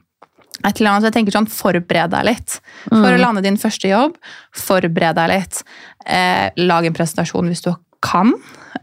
Et 0.63 0.80
eller 0.80 0.94
annet, 0.94 1.04
så 1.04 1.12
jeg 1.12 1.18
tenker 1.18 1.36
sånn, 1.36 1.51
Forbered 1.51 2.13
deg 2.16 2.27
litt. 2.31 2.57
For 2.88 3.12
å 3.12 3.19
lande 3.19 3.44
din 3.45 3.60
første 3.60 3.92
jobb, 3.92 4.16
forbered 4.56 5.19
deg 5.19 5.31
litt. 5.33 5.62
Eh, 6.07 6.48
lag 6.63 6.88
en 6.88 6.95
presentasjon 6.95 7.51
hvis 7.51 7.66
du 7.68 7.74
kan. 8.06 8.31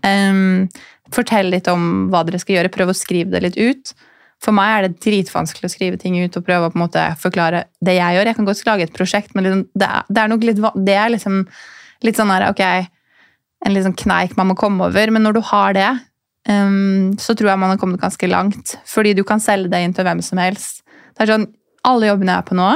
Eh, 0.04 0.68
fortell 1.12 1.50
litt 1.52 1.68
om 1.72 2.10
hva 2.12 2.22
dere 2.28 2.40
skal 2.42 2.60
gjøre. 2.60 2.72
Prøv 2.76 2.92
å 2.92 2.98
skrive 2.98 3.32
det 3.32 3.44
litt 3.48 3.58
ut. 3.58 3.94
For 4.42 4.54
meg 4.56 4.72
er 4.72 4.86
det 4.86 5.02
dritvanskelig 5.04 5.68
å 5.68 5.72
skrive 5.72 5.98
ting 6.00 6.16
ut 6.18 6.36
og 6.38 6.46
prøve 6.46 6.66
å 6.66 6.72
på 6.72 6.78
en 6.78 6.84
måte 6.84 7.04
forklare 7.22 7.66
det 7.84 7.94
jeg 7.94 8.16
gjør. 8.16 8.30
Jeg 8.30 8.38
kan 8.38 8.48
godt 8.48 8.64
lage 8.66 8.88
et 8.88 8.96
prosjekt, 8.96 9.36
men 9.36 9.46
liksom, 9.46 9.62
det, 9.78 9.88
er, 9.88 10.08
det 10.08 10.22
er 10.24 10.32
litt, 10.42 10.62
det 10.88 10.96
er 10.98 11.12
liksom 11.14 11.36
litt 12.02 12.18
sånn 12.18 12.32
her, 12.34 12.48
ok, 12.50 12.62
en 13.62 13.76
litt 13.76 13.86
sånn 13.86 13.98
kneik 13.98 14.34
man 14.38 14.50
må 14.50 14.58
komme 14.58 14.88
over. 14.90 15.14
Men 15.14 15.22
når 15.28 15.38
du 15.38 15.42
har 15.52 15.78
det, 15.78 15.90
um, 16.50 17.12
så 17.22 17.36
tror 17.38 17.52
jeg 17.52 17.62
man 17.62 17.74
har 17.74 17.78
kommet 17.78 18.02
ganske 18.02 18.30
langt. 18.30 18.76
Fordi 18.90 19.14
du 19.14 19.22
kan 19.28 19.42
selge 19.42 19.70
det 19.70 19.84
inn 19.86 19.94
til 19.94 20.08
hvem 20.08 20.22
som 20.26 20.42
helst. 20.42 20.82
Det 21.12 21.26
er 21.26 21.36
sånn, 21.36 21.50
Alle 21.82 22.06
jobbene 22.06 22.30
jeg 22.30 22.38
er 22.44 22.46
på 22.46 22.54
nå, 22.54 22.66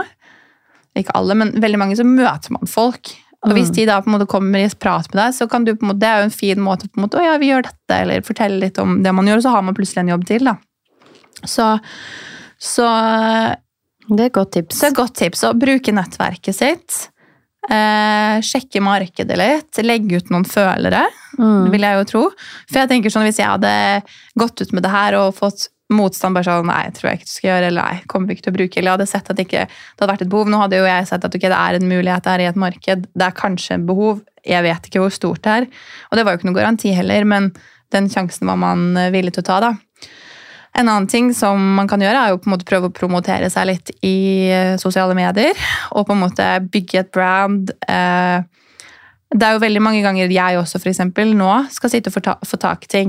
ikke 0.99 1.13
alle, 1.15 1.35
men 1.39 1.53
veldig 1.63 1.79
mange, 1.79 1.95
så 1.95 2.03
møter 2.03 2.51
man 2.51 2.67
folk. 2.67 3.13
Og 3.47 3.53
hvis 3.55 3.69
de 3.77 3.85
da 3.87 4.01
på 4.03 4.11
en 4.11 4.17
måte 4.17 4.27
kommer 4.27 4.65
i 4.65 4.71
prat 4.83 5.07
med 5.13 5.21
deg, 5.21 5.35
så 5.37 5.47
kan 5.51 5.63
du 5.63 5.75
på 5.77 5.85
en 5.85 5.93
måte, 5.93 6.01
det 6.03 6.09
er 6.09 6.19
jo 6.19 6.27
en 6.27 6.35
fin 6.35 6.63
måte 6.63 6.89
på 6.89 6.99
en 6.99 7.05
måte, 7.05 7.21
å 7.21 7.23
ja, 7.23 7.37
vi 7.39 7.53
gjør 7.53 7.69
dette, 7.69 7.99
eller 8.01 8.25
fortelle 8.27 8.59
litt 8.65 8.81
om 8.83 8.97
det 9.05 9.13
man 9.15 9.29
gjør, 9.29 9.39
og 9.39 9.45
så 9.45 9.53
har 9.55 9.63
man 9.63 9.77
plutselig 9.77 10.03
en 10.03 10.11
jobb 10.17 10.27
til. 10.27 10.49
da. 10.49 10.57
Så, 11.45 11.67
så 12.59 12.87
Det 14.09 14.21
er 14.23 14.27
et 14.31 14.33
godt 14.33 14.53
tips. 14.57 14.79
så 14.81 14.89
et 14.91 14.97
godt 14.97 15.15
tips 15.19 15.45
å 15.45 15.53
bruke 15.59 15.93
nettverket 15.95 16.55
sitt. 16.57 17.11
Eh, 17.69 18.37
sjekke 18.47 18.81
markedet 18.85 19.37
litt. 19.39 19.81
Legge 19.83 20.21
ut 20.21 20.29
noen 20.31 20.45
følere, 20.47 21.07
Mm. 21.37 21.71
vil 21.71 21.81
jeg 21.83 21.97
jo 21.99 22.05
tro. 22.05 22.21
For 22.71 22.79
jeg 22.81 22.89
tenker 22.89 23.11
sånn, 23.11 23.27
Hvis 23.27 23.39
jeg 23.39 23.47
hadde 23.47 24.03
gått 24.39 24.61
ut 24.63 24.73
med 24.73 24.83
det 24.85 24.91
her 24.91 25.15
og 25.15 25.35
fått 25.35 25.69
motstand 25.93 26.35
bare 26.35 26.45
sånn 26.45 26.67
Nei, 26.67 26.91
tror 26.91 27.11
jeg 27.11 27.19
ikke 27.19 27.27
du 27.27 27.35
skal 27.35 27.51
gjøre, 27.51 27.67
eller 27.67 27.83
nei, 27.83 28.01
kommer 28.09 28.27
vi 28.29 28.35
ikke 28.35 28.43
til 28.47 28.53
å 28.53 28.57
bruke, 28.57 28.77
eller 28.79 28.91
jeg 28.91 28.99
hadde 28.99 29.09
sett 29.09 29.31
at 29.31 29.37
det 29.37 29.45
ikke 29.47 29.67
det 29.67 30.01
hadde 30.01 30.13
vært 30.13 30.23
et 30.23 30.29
behov. 30.31 30.47
Nå 30.49 30.59
hadde 30.63 30.77
jo 30.81 30.85
jeg 30.87 31.07
sett 31.07 31.25
at 31.25 31.35
okay, 31.35 31.49
det 31.49 31.59
er 31.59 31.75
en 31.77 31.89
mulighet 31.91 32.23
der 32.23 32.39
i 32.41 32.49
et 32.49 32.57
marked. 32.57 33.07
Det 33.15 33.27
er 33.27 33.31
kanskje 33.33 33.75
et 33.75 33.87
behov. 33.87 34.23
Jeg 34.47 34.63
vet 34.63 34.83
ikke 34.89 35.01
hvor 35.03 35.13
stort 35.13 35.43
det 35.43 35.53
er. 35.53 35.67
Og 36.11 36.17
det 36.17 36.25
var 36.25 36.33
jo 36.33 36.39
ikke 36.39 36.49
noen 36.51 36.61
garanti 36.63 36.95
heller, 36.95 37.25
men 37.25 37.53
den 37.93 38.09
sjansen 38.09 38.47
var 38.47 38.57
man 38.57 38.97
eh, 38.97 39.11
villig 39.11 39.35
til 39.35 39.43
å 39.43 39.47
ta, 39.47 39.61
da. 39.61 39.75
En 40.77 40.89
annen 40.89 41.07
ting 41.09 41.31
som 41.35 41.61
man 41.79 41.89
kan 41.89 42.03
gjøre, 42.05 42.21
er 42.21 42.35
jo 42.35 42.41
på 42.43 42.51
en 42.51 42.55
måte 42.57 42.69
prøve 42.69 42.91
å 42.91 42.95
promotere 42.95 43.49
seg 43.53 43.69
litt 43.71 43.93
i 44.05 44.49
eh, 44.53 44.75
sosiale 44.81 45.17
medier. 45.17 45.57
Og 45.97 46.05
på 46.09 46.13
en 46.13 46.21
måte 46.21 46.49
bygge 46.73 47.01
et 47.01 47.13
brand. 47.15 47.73
Eh, 47.89 48.45
Det 49.37 49.43
er 49.43 49.57
jo 49.57 49.63
veldig 49.65 49.81
mange 49.83 50.03
ganger 50.05 50.31
jeg 50.31 50.57
også 50.61 50.79
for 50.79 50.89
eksempel, 50.93 51.33
nå 51.35 51.49
skal 51.75 51.91
sitte 51.91 52.13
og 52.13 52.15
få, 52.15 52.21
ta, 52.23 52.37
få 52.47 52.57
tak 52.63 52.85
i 52.87 52.93
ting. 52.93 53.09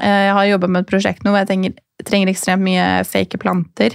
Eh, 0.00 0.24
Jeg 0.26 0.34
har 0.34 0.48
jobba 0.50 0.68
med 0.68 0.82
et 0.82 0.90
prosjekt 0.90 1.22
nå 1.22 1.30
hvor 1.30 1.38
jeg 1.44 1.50
trenger, 1.52 1.76
trenger 2.04 2.32
ekstremt 2.32 2.64
mye 2.66 2.86
fake 3.06 3.38
planter. 3.38 3.94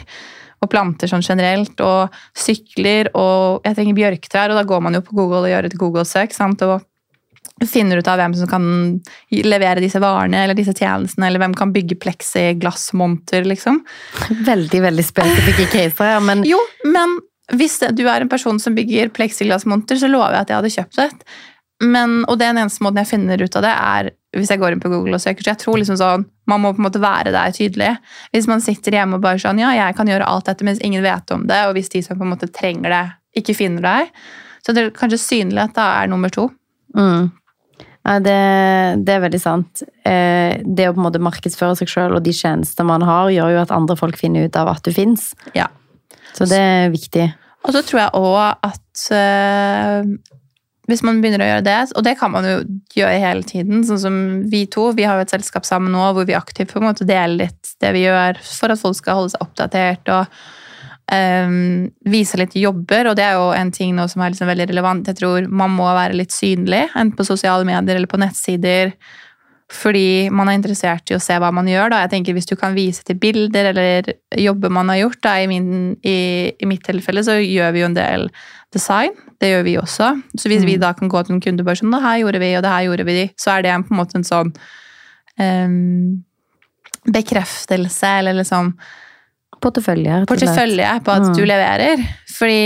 Og 0.63 0.71
planter 0.71 1.05
sånn 1.11 1.21
generelt, 1.21 1.77
og 1.85 2.15
sykler, 2.33 3.11
og 3.13 3.61
jeg 3.67 3.75
trenger 3.77 3.97
bjørktrær. 3.99 4.49
Og 4.49 4.57
da 4.57 4.63
går 4.65 4.81
man 4.81 4.97
jo 4.97 5.03
på 5.05 5.13
Google 5.13 5.43
og 5.43 5.51
gjør 5.51 5.67
et 5.67 5.77
Google-søk. 5.77 6.33
sant, 6.33 6.63
og 6.65 6.86
finner 7.65 7.97
ut 7.97 8.07
av 8.07 8.19
hvem 8.19 8.35
som 8.37 8.49
kan 8.51 8.65
levere 9.33 9.81
disse 9.81 10.01
varene 10.03 10.43
eller 10.43 10.57
disse 10.57 10.75
tjenestene, 10.77 11.29
eller 11.29 11.41
hvem 11.41 11.55
kan 11.57 11.73
bygge 11.73 11.97
pleksiglassmonter, 12.03 13.47
liksom. 13.49 13.81
Veldig, 14.45 14.83
veldig 14.85 15.05
spesifikke 15.05 15.65
caser 15.73 16.13
ja, 16.13 16.21
men 16.21 16.45
Jo, 16.47 16.59
men 16.85 17.17
hvis 17.57 17.79
det, 17.81 17.93
du 17.97 18.05
er 18.05 18.21
en 18.21 18.31
person 18.31 18.59
som 18.59 18.75
bygger 18.75 19.13
pleksiglassmonter, 19.15 19.99
så 19.99 20.09
lover 20.11 20.35
jeg 20.35 20.45
at 20.45 20.51
jeg 20.51 20.59
hadde 20.61 20.73
kjøpt 20.75 21.03
et. 21.05 21.27
Men, 21.83 22.23
og 22.25 22.39
den 22.41 22.57
eneste 22.57 22.81
måten 22.83 22.99
jeg 23.03 23.11
finner 23.11 23.41
ut 23.41 23.55
av 23.59 23.63
det, 23.63 23.73
er 23.73 24.09
hvis 24.37 24.51
jeg 24.51 24.59
går 24.61 24.75
inn 24.75 24.81
på 24.83 24.89
Google 24.91 25.17
og 25.17 25.23
søker. 25.23 25.45
Så 25.45 25.53
jeg 25.53 25.61
tror 25.61 25.77
liksom 25.79 25.99
sånn, 25.99 26.25
man 26.49 26.61
må 26.63 26.73
på 26.73 26.81
en 26.81 26.87
måte 26.87 27.01
være 27.01 27.33
der 27.35 27.53
tydelig. 27.55 27.93
Hvis 28.33 28.49
man 28.49 28.63
sitter 28.65 28.97
hjemme 28.97 29.19
og 29.19 29.23
bare 29.23 29.41
sånn, 29.41 29.61
ja, 29.61 29.71
jeg 29.77 29.95
kan 29.97 30.09
gjøre 30.09 30.27
alt 30.27 30.49
dette, 30.49 30.65
mens 30.67 30.81
ingen 30.85 31.05
vet 31.05 31.33
om 31.33 31.45
det, 31.49 31.61
og 31.69 31.77
hvis 31.77 31.91
de 31.93 32.03
som 32.05 32.19
på 32.19 32.25
en 32.25 32.33
måte 32.33 32.49
trenger 32.53 32.93
det, 32.93 33.03
ikke 33.41 33.55
finner 33.57 33.85
deg, 33.85 34.13
så 34.65 34.73
det 34.75 34.83
er 34.83 34.95
kanskje 34.95 35.21
synlighet 35.21 35.75
da 35.77 35.85
er 36.01 36.09
nummer 36.11 36.33
to. 36.33 36.49
mm. 36.97 37.29
Det, 38.07 38.35
det 39.03 39.13
er 39.13 39.23
veldig 39.25 39.39
sant. 39.41 39.83
Eh, 40.07 40.61
det 40.63 40.87
å 40.87 40.93
på 40.95 41.01
en 41.01 41.07
måte 41.09 41.23
markedsføre 41.23 41.75
seg 41.75 41.91
sjøl 41.91 42.15
og 42.15 42.23
de 42.23 42.31
tjenester 42.35 42.87
man 42.87 43.03
har, 43.03 43.27
gjør 43.33 43.57
jo 43.57 43.63
at 43.65 43.73
andre 43.75 43.97
folk 43.99 44.19
finner 44.19 44.47
ut 44.47 44.59
av 44.59 44.71
at 44.71 44.85
du 44.87 44.93
fins. 44.95 45.33
Ja. 45.57 45.67
Så 46.37 46.47
det 46.47 46.61
er 46.61 46.93
viktig. 46.93 47.27
Og 47.67 47.73
så 47.75 47.83
tror 47.83 48.05
jeg 48.05 48.15
òg 48.15 48.67
at 48.69 49.07
eh, 49.17 50.11
hvis 50.87 51.03
man 51.03 51.19
begynner 51.19 51.43
å 51.43 51.49
gjøre 51.49 51.65
det, 51.65 51.79
og 51.99 52.05
det 52.07 52.13
kan 52.19 52.31
man 52.31 52.47
jo 52.47 52.59
gjøre 52.95 53.19
hele 53.19 53.43
tiden, 53.47 53.83
sånn 53.87 53.99
som 53.99 54.19
vi 54.47 54.63
to, 54.71 54.87
vi 54.95 55.03
har 55.07 55.19
jo 55.19 55.25
et 55.25 55.33
selskap 55.35 55.67
sammen 55.67 55.91
nå 55.91 56.13
hvor 56.15 56.27
vi 56.29 56.37
aktivt 56.37 56.71
på 56.71 56.79
en 56.79 56.87
måte 56.87 57.07
deler 57.07 57.41
litt 57.43 57.73
det 57.83 57.91
vi 57.97 58.05
gjør 58.05 58.39
for 58.45 58.71
at 58.71 58.79
folk 58.79 58.95
skal 58.95 59.19
holde 59.19 59.33
seg 59.35 59.43
oppdatert 59.43 60.13
og 60.15 60.39
um, 61.11 61.87
vise 62.09 62.39
litt 62.39 62.55
jobber, 62.59 63.11
og 63.11 63.15
det 63.19 63.25
er 63.27 63.37
jo 63.37 63.51
en 63.55 63.71
ting 63.73 63.95
nå 63.95 64.07
som 64.11 64.23
er 64.23 64.33
liksom 64.33 64.49
veldig 64.49 64.67
relevant. 64.71 65.07
Jeg 65.07 65.19
tror 65.21 65.47
man 65.47 65.73
må 65.75 65.87
være 65.95 66.17
litt 66.17 66.35
synlig, 66.35 66.87
enten 66.93 67.15
på 67.17 67.27
sosiale 67.27 67.67
medier 67.67 67.97
eller 67.97 68.11
på 68.11 68.19
nettsider, 68.21 68.93
fordi 69.67 70.29
man 70.31 70.47
er 70.47 70.55
interessert 70.55 71.11
i 71.11 71.15
å 71.17 71.19
se 71.19 71.35
hva 71.43 71.49
man 71.51 71.67
gjør. 71.67 71.91
Da. 71.91 72.05
Jeg 72.05 72.13
tenker 72.13 72.35
Hvis 72.37 72.47
du 72.47 72.55
kan 72.55 72.75
vise 72.75 73.03
til 73.03 73.17
bilder 73.19 73.73
eller 73.73 74.13
jobber 74.39 74.71
man 74.71 74.87
har 74.93 75.01
gjort, 75.01 75.19
da, 75.25 75.33
i, 75.43 75.47
min, 75.51 75.97
i, 76.07 76.53
i 76.55 76.69
mitt 76.69 76.85
tilfelle 76.87 77.23
så 77.27 77.35
gjør 77.35 77.73
vi 77.75 77.81
jo 77.83 77.89
en 77.89 77.97
del 77.97 78.29
design. 78.71 79.11
Det 79.41 79.49
gjør 79.51 79.65
vi 79.67 79.75
også. 79.81 80.13
Så 80.39 80.47
hvis 80.47 80.63
mm. 80.63 80.69
vi 80.69 80.77
da 80.79 80.93
kan 80.95 81.11
gå 81.11 81.23
til 81.23 81.35
en 81.35 81.43
kunde 81.43 81.65
og 81.65 81.67
bare 81.67 81.81
sånn 81.81 81.91
Det 81.91 82.03
her 82.05 82.21
gjorde 82.21 82.41
vi, 82.43 82.53
og 82.55 82.63
det 82.63 82.71
her 82.71 82.87
gjorde 82.87 83.07
vi, 83.09 83.17
så 83.35 83.57
er 83.57 83.65
det 83.65 83.75
på 83.89 83.93
en 83.93 83.99
måte 83.99 84.17
en 84.21 84.27
sånn 84.27 84.53
um, 85.35 86.23
bekreftelse, 87.11 88.13
eller 88.21 88.39
liksom 88.39 88.71
Portefølje. 89.63 90.21
Portefølje 90.29 90.93
på 91.03 91.13
at 91.13 91.27
mm. 91.27 91.35
du 91.37 91.43
leverer. 91.47 92.05
Fordi 92.37 92.61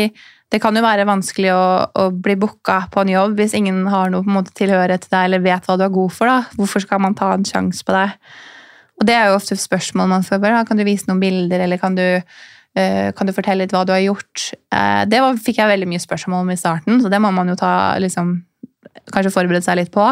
det 0.51 0.59
kan 0.59 0.75
jo 0.75 0.83
være 0.83 1.07
vanskelig 1.07 1.51
å, 1.55 1.65
å 1.95 2.07
bli 2.11 2.35
booka 2.39 2.81
på 2.91 3.03
en 3.03 3.11
jobb 3.13 3.37
hvis 3.39 3.55
ingen 3.55 3.85
har 3.91 4.11
noe 4.11 4.25
på 4.25 4.31
en 4.31 4.39
måte 4.41 4.55
tilhørighet 4.57 5.05
til 5.05 5.13
deg 5.13 5.27
eller 5.29 5.43
vet 5.45 5.67
hva 5.67 5.77
du 5.79 5.85
er 5.87 5.93
god 5.95 6.15
for. 6.15 6.27
da. 6.27 6.57
Hvorfor 6.59 6.83
skal 6.83 7.03
man 7.03 7.15
ta 7.17 7.31
en 7.35 7.47
sjanse 7.47 7.85
på 7.87 7.95
det? 7.95 8.09
Og 8.99 9.07
det 9.07 9.15
er 9.17 9.31
jo 9.31 9.37
ofte 9.39 9.57
spørsmål 9.57 10.11
man 10.11 10.25
får. 10.27 10.41
Bare, 10.43 10.65
kan 10.67 10.77
du 10.77 10.85
vise 10.85 11.07
noen 11.07 11.23
bilder, 11.23 11.63
eller 11.65 11.79
kan 11.81 11.95
du 11.97 12.03
uh, 12.21 13.09
kan 13.17 13.27
du 13.27 13.33
fortelle 13.33 13.63
litt 13.63 13.73
hva 13.73 13.81
du 13.87 13.95
har 13.95 14.03
gjort? 14.03 14.51
Uh, 14.69 15.07
det 15.09 15.23
var, 15.23 15.39
fikk 15.41 15.57
jeg 15.63 15.71
veldig 15.71 15.89
mye 15.89 16.03
spørsmål 16.03 16.45
om 16.45 16.53
i 16.53 16.59
starten, 16.59 16.99
så 17.01 17.09
det 17.09 17.21
må 17.23 17.31
man 17.33 17.49
jo 17.49 17.57
ta, 17.57 17.71
liksom, 18.03 18.35
kanskje 19.09 19.33
forberede 19.33 19.65
seg 19.65 19.79
litt 19.79 19.93
på. 19.95 20.05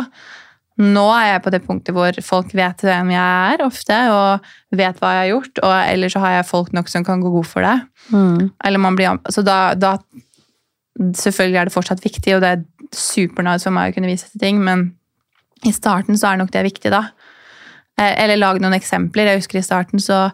Nå 0.79 1.05
er 1.11 1.33
jeg 1.33 1.43
på 1.43 1.51
det 1.51 1.59
punktet 1.65 1.95
hvor 1.95 2.15
folk 2.23 2.53
vet 2.55 2.85
hvem 2.85 3.11
jeg 3.11 3.53
er 3.53 3.63
ofte, 3.65 3.97
og 4.15 4.77
vet 4.79 5.01
hva 5.01 5.11
jeg 5.15 5.23
har 5.25 5.31
gjort. 5.33 5.61
Og 5.65 5.73
ellers 5.75 6.15
så 6.15 6.23
har 6.23 6.37
jeg 6.37 6.47
folk 6.47 6.71
nok 6.75 6.91
som 6.91 7.05
kan 7.07 7.23
gå 7.23 7.31
god 7.33 7.49
for 7.49 7.67
det. 7.67 7.75
Mm. 8.15 8.93
Blir, 8.95 9.19
så 9.33 9.43
da, 9.45 9.59
da, 9.75 9.97
Selvfølgelig 10.99 11.59
er 11.59 11.69
det 11.69 11.71
fortsatt 11.71 12.01
viktig, 12.03 12.33
og 12.35 12.41
det 12.43 12.49
er 12.51 12.63
supernice 12.95 13.67
for 13.67 13.75
meg 13.75 13.91
å 13.91 13.95
kunne 13.95 14.09
vise 14.09 14.27
til 14.31 14.41
ting, 14.41 14.57
men 14.63 14.89
i 15.67 15.71
starten 15.75 16.17
så 16.19 16.31
er 16.31 16.41
nok 16.41 16.51
det 16.51 16.65
viktig, 16.65 16.91
da. 16.91 17.05
Eh, 17.99 18.15
eller 18.23 18.39
lage 18.39 18.63
noen 18.63 18.75
eksempler. 18.75 19.29
Jeg 19.29 19.43
husker 19.43 19.59
i 19.59 19.63
starten 19.65 20.03
så 20.03 20.25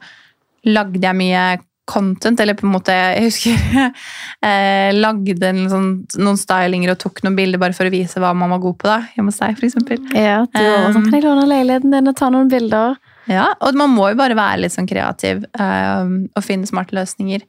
lagde 0.66 1.02
jeg 1.02 1.18
mye 1.18 1.44
content, 1.86 2.40
eller 2.42 2.58
på 2.58 2.66
en 2.66 2.74
måte 2.74 2.94
Jeg 2.94 3.28
husker 3.28 3.66
eh, 4.50 4.92
lagde 4.96 5.52
sånn, 5.72 5.90
noen 6.18 6.40
stylinger 6.40 6.96
og 6.96 7.02
tok 7.02 7.24
noen 7.26 7.38
bilder 7.38 7.62
bare 7.62 7.78
for 7.78 7.88
å 7.88 7.94
vise 7.94 8.22
hva 8.22 8.34
man 8.38 8.54
var 8.56 8.64
god 8.64 8.80
på 8.82 8.90
da, 8.90 9.00
hjemme 9.16 9.34
hos 9.34 9.42
deg, 9.42 9.60
f.eks. 9.60 10.16
Ja, 10.18 10.40
du 10.46 10.62
var 10.62 10.96
sånn, 10.96 11.10
kan 11.10 11.20
jeg 11.20 11.28
låne 11.28 11.50
leiligheten 11.50 11.94
din 11.94 12.12
og 12.12 12.18
ta 12.18 12.32
noen 12.34 12.50
bilder? 12.52 12.98
Ja, 13.32 13.48
og 13.64 13.78
man 13.78 13.94
må 13.94 14.10
jo 14.12 14.18
bare 14.20 14.38
være 14.38 14.62
litt 14.64 14.76
sånn 14.76 14.90
kreativ 14.90 15.44
uh, 15.60 16.06
og 16.06 16.46
finne 16.46 16.70
smarte 16.70 16.96
løsninger. 16.98 17.46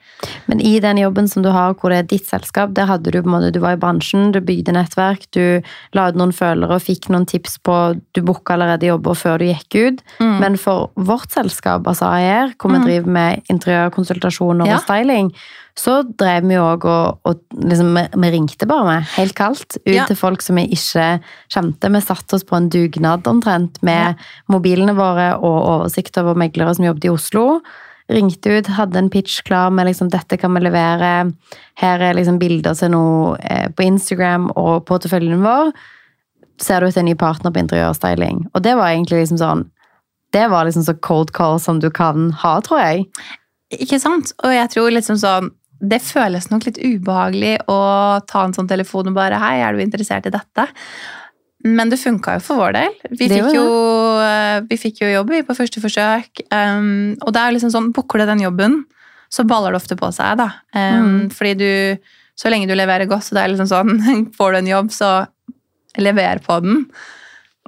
Men 0.50 0.62
i 0.64 0.76
den 0.82 1.00
jobben 1.02 1.28
som 1.30 1.44
du 1.44 1.50
har, 1.54 1.76
hvor 1.76 1.92
det 1.92 1.98
er 2.00 2.08
ditt 2.14 2.28
selskap, 2.28 2.72
der 2.76 2.88
hadde 2.90 3.12
du 3.12 3.18
på 3.20 3.28
en 3.28 3.34
måte, 3.36 3.52
du 3.54 3.60
var 3.64 3.76
i 3.76 3.80
bransjen, 3.80 4.30
du 4.34 4.40
bygde 4.44 4.74
nettverk, 4.76 5.28
du 5.36 5.60
la 5.96 6.08
ut 6.08 6.18
noen 6.18 6.34
følere 6.36 6.78
og 6.78 6.86
fikk 6.86 7.10
noen 7.12 7.28
tips 7.28 7.58
på 7.66 7.76
Du 8.16 8.22
booka 8.24 8.54
allerede 8.54 8.88
jobber 8.88 9.16
før 9.18 9.40
du 9.40 9.50
gikk 9.50 9.76
ut. 9.76 10.02
Mm. 10.22 10.34
Men 10.42 10.58
for 10.60 10.90
vårt 10.96 11.34
selskap, 11.34 11.86
altså 11.86 12.08
AIR, 12.08 12.56
hvor 12.56 12.72
vi 12.72 12.80
mm. 12.80 12.88
driver 12.88 13.14
med 13.18 13.52
interiørkonsultasjoner 13.52 14.70
ja. 14.70 14.78
og 14.78 14.86
styling, 14.86 15.32
så 15.76 15.98
drev 16.08 16.46
vi 16.48 16.56
òg 16.56 16.86
og, 16.88 17.18
og 17.28 17.42
liksom, 17.52 17.98
vi, 18.16 18.30
ringte 18.32 18.68
bare 18.68 18.86
med, 18.88 19.08
helt 19.18 19.34
kaldt, 19.36 19.76
ut 19.84 19.92
ja. 19.92 20.06
til 20.08 20.16
folk 20.16 20.44
som 20.44 20.56
vi 20.56 20.64
ikke 20.72 21.08
kjente. 21.52 21.90
Vi 21.92 22.02
satte 22.04 22.38
oss 22.38 22.46
på 22.48 22.56
en 22.56 22.70
dugnad 22.72 23.28
omtrent 23.28 23.76
med 23.84 24.14
ja. 24.14 24.28
mobilene 24.52 24.96
våre 24.96 25.34
og 25.36 25.58
oversikt 25.66 26.16
over 26.20 26.38
meglere 26.38 26.74
som 26.76 26.86
jobbet 26.86 27.08
i 27.08 27.12
Oslo. 27.12 27.46
Ringte 28.12 28.58
ut, 28.58 28.70
hadde 28.70 29.00
en 29.00 29.10
pitch 29.10 29.40
klar 29.46 29.72
med 29.74 29.88
liksom, 29.88 30.10
dette 30.12 30.38
kan 30.38 30.54
vi 30.54 30.62
levere. 30.62 31.12
Her 31.82 32.04
er 32.06 32.14
liksom 32.14 32.38
bilder 32.38 32.76
til 32.78 32.92
noe 32.94 33.34
eh, 33.42 33.66
på 33.74 33.86
Instagram 33.86 34.52
og 34.54 34.84
porteføljen 34.86 35.42
vår. 35.42 35.72
Ser 36.62 36.80
du 36.80 36.88
etter 36.88 37.02
en 37.02 37.10
ny 37.10 37.16
partner 37.18 37.52
på 37.52 37.64
interiørstyling? 37.64 38.46
Og 38.54 38.62
det 38.64 38.76
var 38.78 38.94
egentlig 38.94 39.24
liksom 39.24 39.42
sånn 39.42 39.66
Det 40.34 40.48
var 40.50 40.66
liksom 40.66 40.82
så 40.84 40.92
cold 41.06 41.30
call 41.32 41.60
som 41.62 41.78
du 41.80 41.86
kan 41.90 42.32
ha, 42.42 42.56
tror 42.60 42.80
jeg. 42.82 43.04
Ikke 43.72 43.98
sant? 44.02 44.32
Og 44.44 44.52
jeg 44.52 44.68
tror 44.72 44.90
liksom 44.92 45.18
sånn 45.20 45.52
det 45.80 46.00
føles 46.00 46.48
nok 46.50 46.66
litt 46.66 46.78
ubehagelig 46.80 47.58
å 47.68 47.78
ta 48.28 48.46
en 48.46 48.54
sånn 48.56 48.68
telefon 48.68 49.10
og 49.10 49.16
bare 49.16 49.38
'Hei, 49.38 49.60
er 49.60 49.72
du 49.72 49.82
interessert 49.84 50.26
i 50.26 50.32
dette?' 50.32 50.68
Men 51.64 51.90
det 51.90 51.98
funka 51.98 52.36
jo 52.36 52.42
for 52.44 52.60
vår 52.60 52.74
del. 52.76 52.96
Vi 53.16 53.28
fikk 53.30 53.54
jo, 53.56 53.64
eh, 54.20 54.58
vi 54.68 54.76
fikk 54.80 55.00
jo 55.02 55.08
jobb 55.08 55.32
på 55.48 55.56
første 55.56 55.80
forsøk. 55.82 56.44
Um, 56.52 57.16
og 57.24 57.32
det 57.34 57.42
er 57.42 57.56
liksom 57.56 57.72
sånn, 57.72 57.90
booker 57.96 58.22
du 58.22 58.26
den 58.28 58.44
jobben, 58.44 58.82
så 59.32 59.46
baller 59.48 59.72
det 59.72 59.80
ofte 59.80 59.96
på 59.98 60.10
seg. 60.14 60.36
da. 60.42 60.50
Um, 60.76 61.06
mm. 61.06 61.22
Fordi 61.34 61.54
du, 61.58 62.12
så 62.38 62.52
lenge 62.52 62.68
du 62.68 62.76
leverer 62.76 63.08
godt, 63.10 63.26
så 63.26 63.38
det 63.38 63.42
er 63.42 63.54
liksom 63.54 63.70
sånn 63.72 64.28
Får 64.36 64.52
du 64.52 64.60
en 64.60 64.74
jobb, 64.74 64.92
så 64.94 65.12
lever 65.96 66.42
på 66.44 66.60
den. 66.62 66.84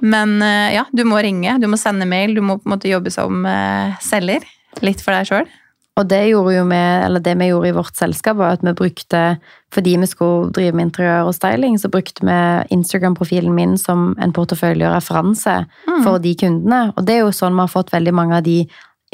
Men 0.05 0.37
uh, 0.39 0.69
ja, 0.71 0.85
du 0.95 1.03
må 1.09 1.19
ringe, 1.25 1.57
du 1.59 1.67
må 1.67 1.79
sende 1.81 2.07
mail, 2.07 2.37
du 2.37 2.45
må 2.45 2.59
på 2.59 2.69
en 2.69 2.77
måte 2.77 2.91
jobbe 2.91 3.11
som 3.11 3.43
uh, 3.43 3.97
selger. 4.05 4.45
Litt 4.85 5.01
for 5.03 5.17
deg 5.17 5.27
sjøl. 5.27 5.49
Og 5.99 6.07
det, 6.07 6.21
gjorde 6.29 6.63
vi, 6.69 7.19
det 7.19 7.35
vi 7.41 7.49
gjorde 7.49 7.69
i 7.69 7.75
vårt 7.75 7.97
selskap, 7.99 8.37
var 8.39 8.55
at 8.55 8.63
vi 8.63 8.71
brukte 8.77 9.23
Fordi 9.73 9.97
vi 10.01 10.07
skulle 10.09 10.49
drive 10.55 10.73
med 10.73 10.87
interiør 10.87 11.27
og 11.29 11.35
styling, 11.35 11.75
så 11.77 11.91
brukte 11.93 12.25
vi 12.25 12.37
Instagram-profilen 12.73 13.53
min 13.53 13.75
som 13.77 14.15
en 14.17 14.33
portefølje 14.33 14.87
og 14.87 14.95
referanse 14.95 15.59
mm. 15.85 15.99
for 16.01 16.17
de 16.17 16.33
kundene. 16.39 16.79
Og 16.97 17.05
det 17.05 17.19
er 17.19 17.19
jo 17.21 17.35
sånn 17.35 17.53
vi 17.53 17.61
har 17.61 17.69
fått 17.69 17.93
veldig 17.93 18.15
mange 18.17 18.39
av 18.39 18.47
de 18.47 18.63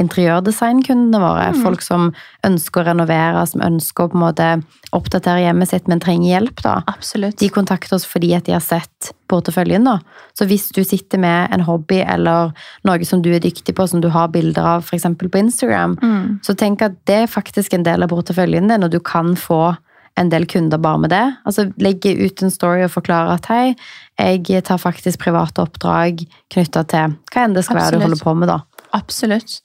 interiørdesignkundene 0.02 1.20
våre. 1.24 1.46
Mm. 1.56 1.62
Folk 1.64 1.84
som 1.84 2.10
ønsker 2.46 2.82
å 2.82 2.88
renovere, 2.90 3.46
som 3.48 3.64
ønsker 3.64 4.06
å 4.06 4.12
på 4.12 4.18
en 4.18 4.24
måte 4.26 4.50
oppdatere 4.96 5.46
hjemmet 5.46 5.72
sitt, 5.72 5.88
men 5.92 6.02
trenger 6.04 6.34
hjelp. 6.34 6.62
da. 6.66 6.76
Absolutt. 6.92 7.38
De 7.40 7.50
kontakter 7.54 7.96
oss 7.96 8.08
fordi 8.10 8.34
at 8.36 8.48
de 8.48 8.56
har 8.56 8.64
sett 8.64 9.14
porteføljen. 9.32 9.88
da. 9.88 10.00
Så 10.38 10.48
hvis 10.50 10.68
du 10.76 10.84
sitter 10.84 11.22
med 11.22 11.54
en 11.56 11.64
hobby 11.68 12.02
eller 12.04 12.52
noe 12.84 13.08
som 13.08 13.24
du 13.24 13.32
er 13.34 13.44
dyktig 13.44 13.76
på, 13.76 13.88
som 13.88 14.02
du 14.04 14.10
har 14.10 14.28
bilder 14.34 14.76
av 14.76 14.84
f.eks. 14.84 15.08
på 15.16 15.40
Instagram, 15.40 15.98
mm. 16.02 16.40
så 16.44 16.56
tenk 16.56 16.82
at 16.82 17.00
det 17.08 17.24
er 17.24 17.32
faktisk 17.32 17.74
en 17.74 17.88
del 17.88 18.04
av 18.04 18.12
porteføljen 18.12 18.68
din, 18.68 18.84
og 18.84 18.92
du 18.92 19.00
kan 19.00 19.36
få 19.40 19.76
en 20.16 20.30
del 20.32 20.46
kunder 20.48 20.80
bare 20.80 21.00
med 21.04 21.12
det. 21.12 21.26
Altså 21.48 21.70
Legge 21.82 22.14
ut 22.16 22.44
en 22.44 22.52
story 22.52 22.86
og 22.86 22.94
forklare 22.94 23.36
at 23.36 23.48
hei, 23.52 23.76
jeg 24.20 24.64
tar 24.64 24.80
faktisk 24.80 25.20
private 25.26 25.64
oppdrag 25.64 26.24
knytta 26.54 26.86
til 26.88 27.18
hva 27.32 27.44
enn 27.44 27.56
det 27.56 27.66
skal 27.68 27.82
Absolutt. 27.82 27.92
være 27.92 28.00
du 28.00 28.06
holder 28.08 28.24
på 28.24 28.36
med, 28.40 28.52
da. 28.52 28.60
Absolutt. 28.96 29.60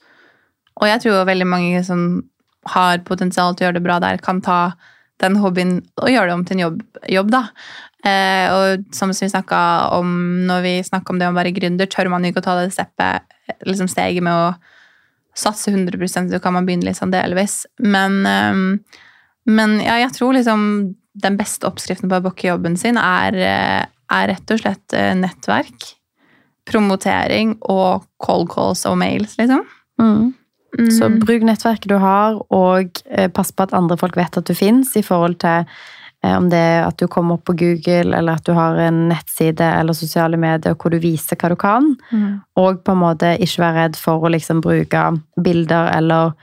Og 0.80 0.88
jeg 0.88 1.02
tror 1.04 1.28
veldig 1.28 1.48
mange 1.48 1.82
som 1.86 2.22
har 2.70 3.02
potensial 3.06 3.54
til 3.54 3.64
å 3.64 3.68
gjøre 3.68 3.78
det 3.78 3.84
bra 3.84 3.98
der, 4.02 4.20
kan 4.22 4.40
ta 4.44 4.72
den 5.20 5.36
hobbyen 5.40 5.78
og 6.00 6.08
gjøre 6.08 6.30
det 6.30 6.36
om 6.36 6.44
til 6.48 6.56
en 6.56 6.64
jobb. 6.64 6.82
jobb 7.12 7.32
da. 7.32 7.42
Eh, 8.08 8.46
og 8.54 8.94
som 8.96 9.12
vi 9.12 9.28
snakka 9.28 9.60
om 9.98 10.12
når 10.48 10.64
vi 10.64 10.74
snakka 10.86 11.12
om 11.12 11.20
det 11.20 11.28
å 11.28 11.36
være 11.36 11.52
gründer, 11.56 11.90
tør 11.90 12.08
man 12.12 12.24
ikke 12.24 12.40
å 12.40 12.46
ta 12.48 12.56
det 12.60 12.72
steppet, 12.72 13.28
liksom 13.68 13.90
steget 13.90 14.24
med 14.24 14.32
å 14.32 14.54
satse 15.36 15.70
100% 15.70 16.32
så 16.32 16.40
kan 16.42 16.56
man 16.56 16.66
begynne 16.66 16.88
litt 16.88 16.98
sånn 16.98 17.12
delvis. 17.12 17.62
Men, 17.78 18.24
eh, 18.26 18.96
men 19.50 19.78
ja, 19.84 20.00
jeg 20.06 20.16
tror 20.16 20.36
liksom 20.36 20.64
den 21.20 21.36
beste 21.36 21.68
oppskriften 21.68 22.10
på 22.10 22.20
å 22.20 22.24
booke 22.24 22.48
jobben 22.48 22.76
sin 22.80 22.98
er, 23.00 23.36
eh, 23.36 23.84
er, 23.84 24.28
rett 24.32 24.52
og 24.52 24.62
slett 24.62 24.96
eh, 24.96 25.12
nettverk, 25.18 25.94
promotering 26.70 27.56
og 27.68 28.06
cold 28.22 28.50
calls 28.52 28.86
og 28.88 28.98
mails, 29.00 29.36
liksom. 29.40 29.64
Mm. 30.00 30.30
Mm. 30.78 30.90
Så 30.90 31.08
bruk 31.08 31.42
nettverket 31.42 31.88
du 31.90 31.96
har, 31.98 32.38
og 32.54 33.00
eh, 33.10 33.30
pass 33.32 33.50
på 33.52 33.66
at 33.66 33.74
andre 33.76 33.98
folk 33.98 34.18
vet 34.18 34.38
at 34.38 34.46
du 34.46 34.54
fins, 34.54 34.92
i 34.96 35.02
forhold 35.02 35.40
til 35.42 35.64
eh, 36.22 36.36
om 36.36 36.46
det 36.52 36.60
er 36.60 36.84
at 36.86 36.98
du 37.00 37.08
kommer 37.10 37.38
opp 37.38 37.48
på 37.50 37.56
Google, 37.58 38.14
eller 38.16 38.38
at 38.38 38.46
du 38.46 38.54
har 38.54 38.78
en 38.78 39.02
nettside 39.10 39.66
eller 39.80 39.96
sosiale 39.96 40.38
medier 40.40 40.76
hvor 40.78 40.94
du 40.94 41.00
viser 41.02 41.38
hva 41.40 41.50
du 41.50 41.58
kan. 41.60 41.92
Mm. 42.12 42.40
Og 42.62 42.82
på 42.86 42.94
en 42.94 43.02
måte 43.02 43.34
ikke 43.38 43.64
være 43.64 43.78
redd 43.84 44.00
for 44.00 44.22
å 44.22 44.32
liksom 44.32 44.62
bruke 44.64 45.06
bilder 45.42 45.90
eller 45.96 46.34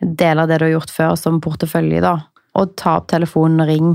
deler 0.00 0.48
det 0.48 0.60
du 0.60 0.66
har 0.68 0.76
gjort 0.78 0.92
før, 0.92 1.16
som 1.16 1.40
portefølje. 1.44 2.02
da. 2.04 2.18
Og 2.58 2.74
ta 2.76 2.98
opp 2.98 3.08
telefonen 3.12 3.64
og 3.64 3.70
ring 3.70 3.94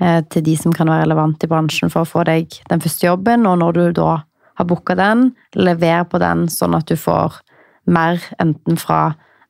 eh, 0.00 0.20
til 0.32 0.44
de 0.44 0.56
som 0.58 0.74
kan 0.76 0.90
være 0.90 1.06
relevant 1.06 1.44
i 1.44 1.48
bransjen 1.50 1.92
for 1.92 2.04
å 2.04 2.12
få 2.12 2.26
deg 2.28 2.52
den 2.68 2.84
første 2.84 3.06
jobben. 3.06 3.46
Og 3.48 3.58
når 3.60 3.78
du 3.78 3.84
da 4.02 4.18
har 4.60 4.68
booka 4.68 4.96
den, 4.98 5.30
lever 5.56 6.04
på 6.04 6.20
den 6.20 6.48
sånn 6.52 6.76
at 6.76 6.88
du 6.88 6.96
får 7.00 7.40
mer 7.90 8.22
enten 8.42 8.78
fra 8.80 9.02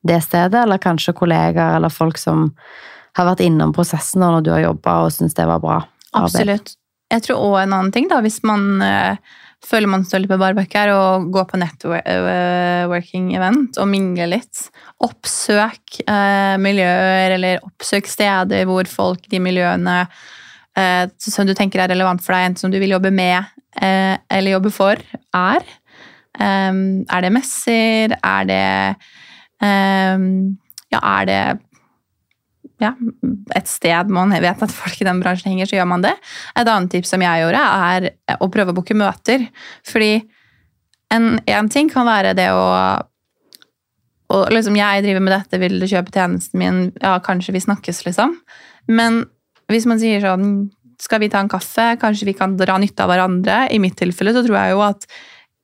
det 0.03 0.19
stedet, 0.25 0.65
eller 0.65 0.81
kanskje 0.83 1.15
kollegaer 1.15 1.77
eller 1.77 1.93
folk 1.93 2.19
som 2.19 2.49
har 3.17 3.29
vært 3.29 3.43
innom 3.45 3.71
prosessen 3.75 4.23
når 4.23 4.41
du 4.43 4.51
har 4.55 4.65
jobba 4.65 4.97
og 5.05 5.13
syns 5.15 5.37
det 5.37 5.45
var 5.47 5.61
bra. 5.63 5.79
Arbeid. 6.13 6.41
Absolutt. 6.41 6.75
Jeg 7.13 7.27
tror 7.27 7.45
òg 7.45 7.57
en 7.61 7.75
annen 7.77 7.93
ting, 7.93 8.07
da, 8.09 8.17
hvis 8.25 8.39
man 8.47 8.81
øh, 8.81 9.15
føler 9.63 9.87
man 9.91 10.03
står 10.07 10.23
litt 10.23 10.31
på 10.31 10.37
barbekk 10.41 10.73
og 10.93 11.27
går 11.33 11.45
på 11.51 11.59
networking-event 11.61 13.79
og 13.79 13.87
mingler 13.89 14.27
litt. 14.33 14.55
Oppsøk 15.03 15.81
øh, 16.03 16.55
miljøer, 16.61 17.31
eller 17.37 17.53
oppsøk 17.63 18.05
steder 18.09 18.65
hvor 18.69 18.85
folk, 18.89 19.21
de 19.31 19.39
miljøene 19.43 19.97
øh, 20.03 21.05
som 21.21 21.47
du 21.47 21.53
tenker 21.57 21.79
er 21.83 21.91
relevant 21.93 22.21
for 22.23 22.31
deg, 22.35 22.43
enten 22.49 22.61
som 22.65 22.71
du 22.73 22.79
vil 22.81 22.95
jobbe 22.95 23.11
med 23.13 23.37
eh, 23.79 24.15
eller 24.29 24.55
jobbe 24.57 24.71
for, 24.73 24.95
er? 25.37 25.61
Um, 26.39 27.03
er 27.13 27.25
det 27.25 27.33
messer? 27.35 28.15
Er 28.23 28.49
det 28.49 28.63
um, 29.61 30.57
Ja, 30.93 30.99
er 30.99 31.29
det 31.29 31.43
ja, 32.81 32.91
et 33.55 33.69
sted 33.69 34.09
man 34.11 34.33
vet 34.43 34.63
at 34.65 34.73
folk 34.73 34.97
i 34.99 35.05
den 35.07 35.21
bransjen 35.23 35.53
henger, 35.53 35.69
så 35.69 35.77
gjør 35.77 35.87
man 35.87 36.03
det. 36.03 36.13
Et 36.59 36.67
annet 36.67 36.91
tips 36.91 37.13
som 37.13 37.21
jeg 37.23 37.43
gjorde, 37.43 37.61
er 37.61 38.37
å 38.43 38.49
prøve 38.51 38.73
å 38.73 38.75
booke 38.75 38.97
møter. 38.97 39.45
Fordi 39.87 40.17
en 41.13 41.69
ting 41.71 41.91
kan 41.93 42.09
være 42.09 42.33
det 42.35 42.49
å 42.51 42.63
og 44.33 44.53
liksom, 44.53 44.77
Jeg 44.79 45.03
driver 45.05 45.23
med 45.23 45.35
dette, 45.35 45.59
vil 45.61 45.75
du 45.81 45.87
kjøpe 45.89 46.13
tjenesten 46.13 46.61
min? 46.61 46.79
Ja, 47.03 47.17
kanskje 47.23 47.53
vi 47.53 47.63
snakkes, 47.63 48.03
liksom. 48.07 48.37
Men 48.89 49.25
hvis 49.71 49.85
man 49.89 50.01
sier 50.01 50.23
sånn 50.23 50.71
Skal 51.01 51.19
vi 51.23 51.29
ta 51.31 51.41
en 51.43 51.51
kaffe? 51.51 51.93
Kanskje 51.99 52.29
vi 52.29 52.35
kan 52.37 52.55
dra 52.57 52.77
nytte 52.79 53.03
av 53.03 53.11
hverandre? 53.11 53.67
I 53.73 53.79
mitt 53.83 53.97
tilfelle 53.99 54.33
så 54.33 54.43
tror 54.45 54.57
jeg 54.57 54.75
jo 54.75 54.83
at 54.85 55.07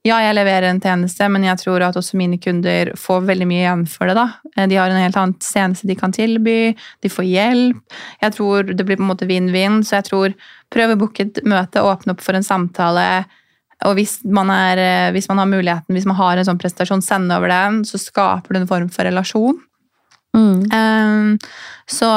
ja, 0.08 0.22
jeg 0.24 0.36
leverer 0.38 0.70
en 0.70 0.79
tjeneste, 0.79 1.27
men 1.27 1.44
jeg 1.44 1.60
tror 1.60 1.84
at 1.84 1.98
også 2.00 2.15
mine 2.20 2.38
kunder 2.39 2.94
får 2.96 3.25
veldig 3.27 3.48
mye 3.50 3.63
igjen 3.65 3.82
for 3.91 4.08
det. 4.08 4.15
da. 4.15 4.63
De 4.72 4.77
har 4.79 4.94
en 4.94 5.01
helt 5.01 5.20
annen 5.20 5.36
tjeneste 5.44 5.89
de 5.89 5.98
kan 6.00 6.15
tilby, 6.15 6.72
de 7.03 7.12
får 7.12 7.27
hjelp. 7.27 7.98
Jeg 8.24 8.36
tror 8.38 8.72
det 8.72 8.86
blir 8.88 9.00
på 9.00 9.03
en 9.03 9.12
måte 9.12 9.27
vinn-vinn, 9.27 9.82
så 9.84 9.98
jeg 9.98 10.08
tror 10.08 10.38
prøv 10.72 10.96
å 10.96 11.01
booke 11.03 11.27
et 11.27 11.44
møte, 11.44 11.84
åpne 11.84 12.15
opp 12.15 12.24
for 12.24 12.39
en 12.39 12.48
samtale. 12.48 13.06
Og 13.89 14.00
hvis 14.00 14.22
man, 14.24 14.51
er, 14.56 15.12
hvis 15.15 15.27
man 15.32 15.44
har 15.44 15.51
muligheten, 15.51 15.96
hvis 15.96 16.08
man 16.08 16.20
har 16.20 16.39
en 16.39 16.48
sånn 16.48 16.63
prestasjon, 16.63 17.03
send 17.03 17.36
over 17.36 17.51
den, 17.51 17.84
så 17.88 18.00
skaper 18.00 18.56
du 18.56 18.63
en 18.63 18.72
form 18.72 18.88
for 18.94 19.08
relasjon. 19.08 19.60
Mm. 20.38 20.60
Um, 20.72 21.29
så 21.89 22.08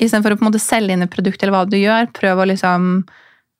istedenfor 0.00 0.34
å 0.34 0.40
på 0.40 0.48
en 0.48 0.50
måte 0.50 0.62
selge 0.62 0.96
inn 0.96 1.04
et 1.06 1.12
produkt 1.12 1.42
eller 1.42 1.54
hva 1.54 1.66
du 1.68 1.78
gjør, 1.78 2.10
prøv 2.16 2.42
å 2.42 2.46
liksom 2.50 2.94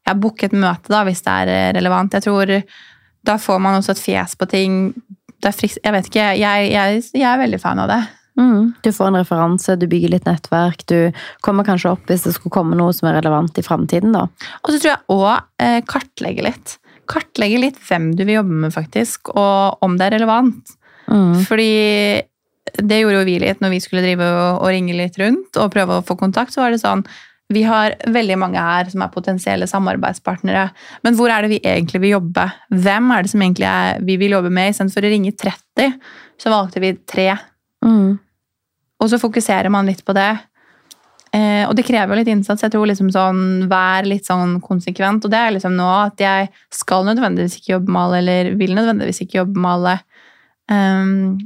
ja, 0.09 0.15
booke 0.17 0.49
et 0.49 0.57
møte 0.57 0.91
da, 0.91 1.05
hvis 1.07 1.23
det 1.23 1.43
er 1.45 1.77
relevant. 1.79 2.19
Jeg 2.19 2.27
tror 2.27 2.59
da 3.27 3.37
får 3.41 3.61
man 3.63 3.79
også 3.79 3.95
et 3.95 4.03
fjes 4.03 4.37
på 4.39 4.49
ting. 4.51 4.79
jeg 5.45 5.93
vet 5.93 6.09
ikke, 6.09 6.33
jeg, 6.39 6.73
jeg, 6.73 7.03
jeg, 7.15 7.27
er 7.29 7.41
veldig 7.41 7.61
fan 7.61 7.83
av 7.83 7.91
det. 7.91 8.01
Mm. 8.41 8.73
Du 8.83 8.93
får 8.93 9.11
en 9.11 9.21
referanse, 9.21 9.77
du 9.77 9.87
bygger 9.91 10.15
litt 10.15 10.29
nettverk, 10.29 10.87
du 10.89 11.13
kommer 11.45 11.67
kanskje 11.67 11.93
opp 11.93 12.09
hvis 12.09 12.25
det 12.25 12.35
skulle 12.37 12.55
komme 12.55 12.79
noe 12.79 12.95
som 12.97 13.11
er 13.11 13.19
relevant 13.19 13.59
i 13.61 13.65
framtiden. 13.67 14.17
Og 14.17 14.71
så 14.71 14.79
tror 14.79 14.93
jeg 14.93 15.03
òg 15.13 15.65
eh, 15.65 15.81
kartlegge 15.89 16.47
litt. 16.47 16.77
Kartlegge 17.11 17.61
litt 17.61 17.81
hvem 17.89 18.13
du 18.17 18.25
vil 18.25 18.39
jobbe 18.39 18.61
med, 18.65 18.75
faktisk, 18.75 19.35
og 19.35 19.85
om 19.85 19.99
det 20.01 20.09
er 20.09 20.19
relevant. 20.21 20.77
Mm. 21.11 21.41
Fordi 21.49 21.73
det 22.79 23.01
gjorde 23.01 23.19
jo 23.19 23.27
vi 23.27 23.39
litt 23.43 23.63
når 23.63 23.75
vi 23.75 23.81
skulle 23.83 24.05
drive 24.05 24.25
og, 24.25 24.63
og 24.63 24.71
ringe 24.71 24.95
litt 24.95 25.19
rundt 25.21 25.59
og 25.59 25.73
prøve 25.75 25.99
å 25.99 26.07
få 26.07 26.17
kontakt. 26.21 26.55
så 26.55 26.63
var 26.63 26.73
det 26.73 26.83
sånn 26.83 27.03
vi 27.51 27.65
har 27.67 27.97
veldig 28.07 28.37
mange 28.39 28.63
her 28.63 28.91
som 28.93 29.03
er 29.03 29.13
potensielle 29.13 29.67
samarbeidspartnere. 29.67 30.69
Men 31.03 31.17
hvor 31.19 31.33
er 31.35 31.43
det 31.43 31.51
vi 31.57 31.63
egentlig 31.67 32.01
vil 32.05 32.15
jobbe? 32.15 32.45
Hvem 32.71 33.11
er 33.11 33.25
det 33.27 33.33
som 33.33 33.43
egentlig 33.43 33.67
er, 33.67 33.99
vi 34.07 34.17
vil 34.21 34.37
jobbe 34.37 34.53
med? 34.55 34.71
Istedenfor 34.71 35.07
å 35.07 35.11
ringe 35.11 35.33
30, 35.35 35.97
så 36.41 36.53
valgte 36.53 36.83
vi 36.85 36.93
tre. 37.11 37.33
Mm. 37.85 38.21
Og 39.01 39.11
så 39.11 39.19
fokuserer 39.19 39.73
man 39.73 39.91
litt 39.91 40.05
på 40.07 40.15
det. 40.15 40.31
Eh, 41.35 41.63
og 41.69 41.77
det 41.79 41.87
krever 41.87 42.15
jo 42.15 42.21
litt 42.21 42.31
innsats. 42.31 42.63
Jeg 42.65 42.75
tror 42.75 42.89
liksom 42.91 43.11
sånn, 43.15 43.45
Vær 43.71 44.07
litt 44.09 44.31
sånn 44.31 44.59
konsekvent. 44.63 45.27
Og 45.27 45.33
det 45.33 45.43
er 45.43 45.55
liksom 45.57 45.75
nå 45.79 45.89
at 46.05 46.23
jeg 46.23 46.51
skal 46.75 47.07
nødvendigvis 47.09 47.59
ikke 47.59 47.77
jobbe 47.77 47.95
med 47.95 48.03
alle, 48.03 48.23
eller 48.23 48.53
vil 48.61 48.77
nødvendigvis 48.79 49.25
ikke 49.25 49.43
jobbe 49.43 49.65
med 49.65 49.73
alle. 49.75 49.97
Um, 50.71 51.39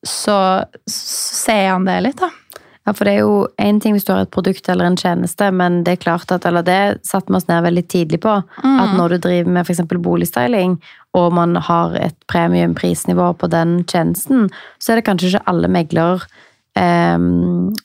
så, 0.00 0.36
så 0.88 1.40
ser 1.44 1.66
jeg 1.66 1.74
an 1.74 1.88
det 1.88 1.98
litt, 2.06 2.20
da. 2.20 2.30
Ja, 2.86 2.92
for 2.96 3.04
det 3.04 3.12
er 3.14 3.18
jo 3.20 3.46
én 3.60 3.78
ting 3.80 3.92
hvis 3.94 4.06
du 4.08 4.12
har 4.14 4.22
et 4.24 4.30
produkt 4.32 4.68
eller 4.72 4.86
en 4.88 4.96
tjeneste, 4.96 5.50
men 5.52 5.82
det 5.84 5.92
er 5.92 6.02
klart 6.04 6.32
at, 6.32 6.46
eller 6.48 6.62
det 6.64 7.00
satte 7.06 7.28
vi 7.28 7.36
oss 7.36 7.46
ned 7.48 7.62
veldig 7.62 7.86
tidlig 7.92 8.20
på, 8.24 8.42
Mm. 8.64 8.80
at 8.80 8.96
når 8.96 9.08
du 9.08 9.18
driver 9.18 9.50
med 9.52 9.66
f.eks. 9.66 9.80
boligstyling, 10.00 10.78
og 11.14 11.32
man 11.32 11.54
har 11.56 11.94
et 12.00 12.16
premiumprisnivå 12.26 13.36
på 13.38 13.50
den 13.50 13.84
tjenesten, 13.84 14.48
så 14.80 14.92
er 14.92 14.96
det 14.96 15.04
kanskje 15.04 15.28
ikke 15.34 15.46
alle 15.46 15.68
megler, 15.68 16.22
eh, 16.74 17.18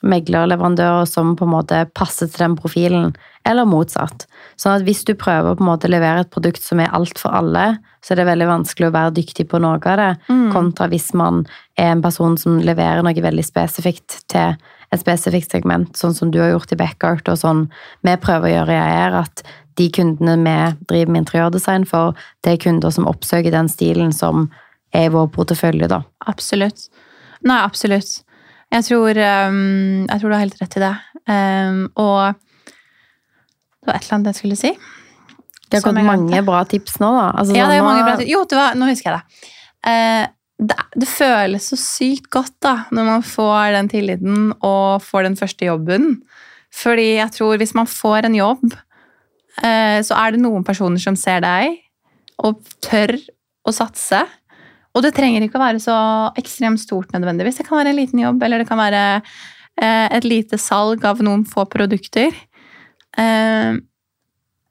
meglerleverandører 0.05 1.07
som 1.09 1.35
på 1.35 1.45
en 1.45 1.53
måte 1.53 1.81
passer 1.93 2.27
til 2.31 2.45
den 2.45 2.55
profilen, 2.59 3.15
eller 3.45 3.65
motsatt. 3.69 4.25
Sånn 4.57 4.77
at 4.79 4.85
hvis 4.87 5.03
du 5.05 5.13
prøver 5.13 5.51
å 5.53 5.57
på 5.57 5.65
en 5.65 5.71
måte 5.73 5.89
levere 5.91 6.23
et 6.23 6.31
produkt 6.33 6.63
som 6.63 6.79
er 6.79 6.93
alt 6.95 7.19
for 7.21 7.35
alle, 7.35 7.77
så 8.01 8.13
er 8.13 8.21
det 8.21 8.27
veldig 8.29 8.47
vanskelig 8.47 8.89
å 8.89 8.95
være 8.95 9.13
dyktig 9.17 9.47
på 9.49 9.59
noe 9.61 9.75
av 9.81 9.97
det, 9.97 10.17
Mm. 10.29 10.51
kontra 10.53 10.87
hvis 10.87 11.13
man 11.13 11.45
er 11.77 11.91
en 11.91 12.01
person 12.01 12.37
som 12.37 12.59
leverer 12.61 13.03
noe 13.03 13.13
veldig 13.13 13.43
spesifikt 13.45 14.23
til 14.27 14.55
et 14.95 15.03
spesifikt 15.03 15.53
segment, 15.53 15.95
sånn 15.97 16.15
som 16.17 16.31
du 16.33 16.39
har 16.41 16.53
gjort 16.53 16.73
i 16.75 16.79
Backart, 16.79 17.29
og 17.31 17.39
sånn 17.41 17.65
vi 18.05 18.15
prøver 18.21 18.49
å 18.49 18.53
gjøre 18.55 18.75
i 18.75 18.81
AR, 18.81 19.19
at 19.25 19.45
de 19.79 19.89
kundene 19.91 20.37
vi 20.39 20.57
driver 20.89 21.11
med 21.11 21.25
interiørdesign 21.25 21.87
for, 21.89 22.15
det 22.45 22.55
er 22.55 22.61
kunder 22.63 22.93
som 22.95 23.09
oppsøker 23.11 23.51
den 23.53 23.69
stilen 23.71 24.13
som 24.15 24.47
er 24.95 25.09
i 25.09 25.13
vår 25.13 25.27
portefølje, 25.35 25.89
da. 25.91 26.01
Absolutt. 26.31 26.87
Nei, 27.45 27.59
absolutt. 27.59 28.21
Jeg 28.73 28.87
tror, 28.87 29.19
um, 29.19 30.05
jeg 30.07 30.19
tror 30.19 30.29
du 30.29 30.35
har 30.35 30.43
helt 30.43 30.61
rett 30.61 30.77
i 30.79 30.83
det. 30.83 30.93
Um, 31.29 31.81
og 32.01 32.37
det 33.85 33.89
var 33.89 33.99
et 33.99 34.07
eller 34.07 34.17
annet 34.17 34.31
jeg 34.31 34.39
skulle 34.39 34.59
si. 34.59 34.71
Det 35.65 35.79
har 35.79 35.85
kommet 35.85 36.05
gått 36.05 36.11
mange 36.13 36.41
bra 36.47 36.63
tips 36.69 36.97
nå, 37.01 37.11
da. 37.17 37.27
Altså, 37.33 37.55
Ja, 37.57 37.65
sånn, 37.65 37.73
det 37.73 37.81
er 37.81 37.85
mange 37.85 38.07
bra 38.07 38.15
tips. 38.19 38.31
Jo, 38.31 38.41
det 38.49 38.59
var, 38.59 38.79
nå 38.79 38.89
husker 38.89 39.11
jeg 39.11 39.19
det. 39.19 39.51
Eh, 39.91 40.23
det. 40.59 40.77
Det 40.95 41.07
føles 41.09 41.69
så 41.71 41.77
sykt 41.79 42.29
godt 42.33 42.55
da, 42.63 42.75
når 42.95 43.07
man 43.09 43.25
får 43.25 43.75
den 43.75 43.91
tilliten 43.91 44.51
og 44.63 45.03
får 45.03 45.27
den 45.27 45.37
første 45.39 45.67
jobben. 45.67 46.19
Fordi 46.75 47.15
jeg 47.17 47.31
tror 47.35 47.59
hvis 47.59 47.75
man 47.77 47.89
får 47.89 48.27
en 48.27 48.37
jobb, 48.37 48.63
eh, 49.63 49.99
så 50.03 50.17
er 50.19 50.35
det 50.35 50.43
noen 50.43 50.65
personer 50.67 51.01
som 51.01 51.17
ser 51.19 51.43
deg 51.45 51.79
og 52.43 52.63
tør 52.83 53.15
å 53.65 53.73
satse. 53.75 54.21
Og 54.95 55.03
det 55.03 55.15
trenger 55.15 55.43
ikke 55.43 55.59
å 55.59 55.65
være 55.65 55.81
så 55.83 55.97
ekstremt 56.39 56.79
stort 56.79 57.11
nødvendigvis. 57.15 57.59
Det 57.59 57.67
kan 57.67 57.79
være 57.81 57.91
en 57.91 57.99
liten 57.99 58.21
jobb, 58.21 58.43
eller 58.43 58.63
det 58.63 58.69
kan 58.69 58.79
være 58.79 59.03
eh, 59.19 60.07
et 60.15 60.27
lite 60.27 60.59
salg 60.61 61.03
av 61.07 61.23
noen 61.23 61.43
få 61.47 61.67
produkter. 61.71 62.35
Eh, 63.19 63.75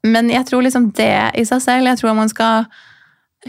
men 0.05 0.29
jeg 0.29 0.45
tror 0.49 0.65
liksom 0.65 0.91
det 0.97 1.13
i 1.33 1.41
seg 1.49 1.63
selv 1.63 1.89
Jeg 1.89 1.97
tror 1.97 2.13
man 2.13 2.29
skal 2.29 2.67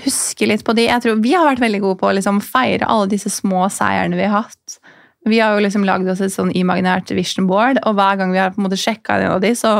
huske 0.04 0.48
litt 0.48 0.64
på 0.66 0.74
de. 0.76 0.88
Jeg 0.90 1.02
tror 1.04 1.22
Vi 1.24 1.32
har 1.34 1.46
vært 1.48 1.62
veldig 1.62 1.82
gode 1.84 2.00
på 2.00 2.10
å 2.10 2.14
liksom 2.16 2.42
feire 2.44 2.88
alle 2.90 3.08
disse 3.12 3.32
små 3.32 3.66
seierne 3.72 4.18
vi 4.18 4.28
har 4.28 4.46
hatt. 4.46 4.78
Vi 5.26 5.40
har 5.42 5.56
jo 5.56 5.64
liksom 5.64 5.84
lagd 5.86 6.08
oss 6.12 6.22
et 6.22 6.34
sånn 6.34 6.52
imaginært 6.54 7.10
vision 7.16 7.48
board, 7.50 7.80
og 7.82 7.96
hver 7.98 8.20
gang 8.20 8.34
vi 8.34 8.38
har 8.38 8.52
på 8.54 8.60
en 8.60 8.68
måte 8.68 8.78
sjekka 8.78 9.18
en 9.18 9.32
av 9.34 9.42
de, 9.42 9.50
så 9.58 9.72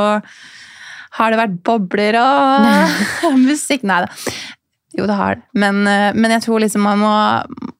har 1.17 1.31
det 1.31 1.39
vært 1.39 1.59
bobler 1.65 2.17
og 2.19 3.37
musikk. 3.47 3.85
Nei 3.87 4.01
da. 4.03 4.11
Jo, 4.97 5.05
det 5.07 5.17
har 5.19 5.37
det. 5.37 5.45
Men, 5.55 5.83
eh, 5.87 6.11
men 6.17 6.33
jeg 6.35 6.47
tror 6.47 6.63
liksom 6.63 6.81
man 6.87 6.99
må 7.03 7.13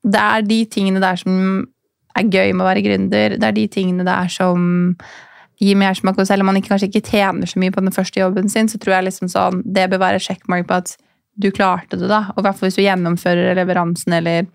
Det 0.06 0.20
er 0.22 0.44
de 0.46 0.60
tingene 0.70 1.02
der 1.02 1.18
som 1.20 1.66
er 2.18 2.30
gøy 2.30 2.54
med 2.54 2.64
å 2.64 2.70
være 2.70 2.84
gründer. 2.86 3.36
Det 3.38 3.48
er 3.48 3.56
de 3.56 3.66
tingene 3.68 4.06
der 4.08 4.30
som 4.32 4.96
gir 5.62 5.78
mersmak. 5.78 6.18
Og 6.18 6.28
selv 6.30 6.46
om 6.46 6.52
man 6.52 6.60
ikke, 6.60 6.72
kanskje 6.72 6.90
ikke 6.92 7.10
tjener 7.10 7.50
så 7.50 7.60
mye 7.62 7.74
på 7.74 7.84
den 7.84 7.94
første 7.94 8.22
jobben 8.22 8.50
sin, 8.50 8.70
så 8.70 8.80
tror 8.82 8.98
jeg 8.98 9.10
liksom 9.10 9.30
sånn, 9.32 9.62
det 9.66 9.90
bør 9.92 10.06
være 10.06 10.24
checkmark 10.24 10.68
på 10.70 10.80
at 10.80 10.96
du 11.38 11.52
klarte 11.54 12.00
det. 12.00 12.10
da. 12.10 12.28
Og 12.36 12.42
i 12.42 12.48
hvert 12.48 12.60
fall 12.60 12.70
hvis 12.70 12.80
du 12.80 12.86
gjennomfører 12.86 13.58
leveransen 13.58 14.18
eller 14.20 14.48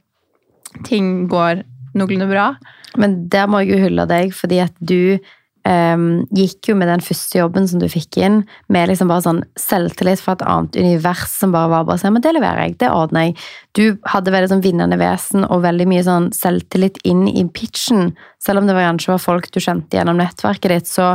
ting 0.89 1.29
går 1.31 1.63
noenlunde 1.97 2.31
bra. 2.31 2.49
Men 3.01 3.23
der 3.33 3.49
må 3.49 3.63
jeg 3.63 3.75
jo 3.75 3.85
hylle 3.87 4.09
deg, 4.09 4.35
fordi 4.37 4.61
at 4.65 4.75
du 4.81 5.19
um, 5.69 6.23
gikk 6.35 6.71
jo 6.71 6.77
med 6.79 6.91
den 6.91 7.05
første 7.05 7.39
jobben 7.39 7.69
som 7.69 7.81
du 7.83 7.89
fikk 7.91 8.19
inn, 8.21 8.41
med 8.73 8.91
liksom 8.91 9.11
bare 9.13 9.25
sånn 9.25 9.43
selvtillit 9.61 10.23
fra 10.23 10.37
et 10.37 10.45
annet 10.49 10.79
univers 10.81 11.25
som 11.31 11.55
bare 11.55 11.71
var 11.73 11.87
bare 11.89 12.03
sånn, 12.03 12.17
men 12.17 12.25
det 12.25 12.35
leverer 12.37 12.67
jeg, 12.67 12.79
det 12.83 12.91
ordner 12.93 13.29
jeg. 13.29 13.37
Du 13.79 13.85
hadde 14.13 14.35
veldig 14.35 14.53
sånn 14.53 14.65
vinnende 14.65 14.99
vesen 15.01 15.47
og 15.49 15.65
veldig 15.67 15.89
mye 15.93 16.05
sånn 16.07 16.31
selvtillit 16.37 17.01
inn 17.09 17.25
i 17.31 17.47
pitchen. 17.55 18.13
Selv 18.43 18.63
om 18.63 18.69
det 18.69 18.77
var 18.77 18.91
kanskje 18.91 19.15
var 19.15 19.25
folk 19.25 19.49
du 19.53 19.61
kjente 19.63 19.99
gjennom 19.99 20.21
nettverket 20.21 20.75
ditt, 20.75 20.91
så 20.91 21.15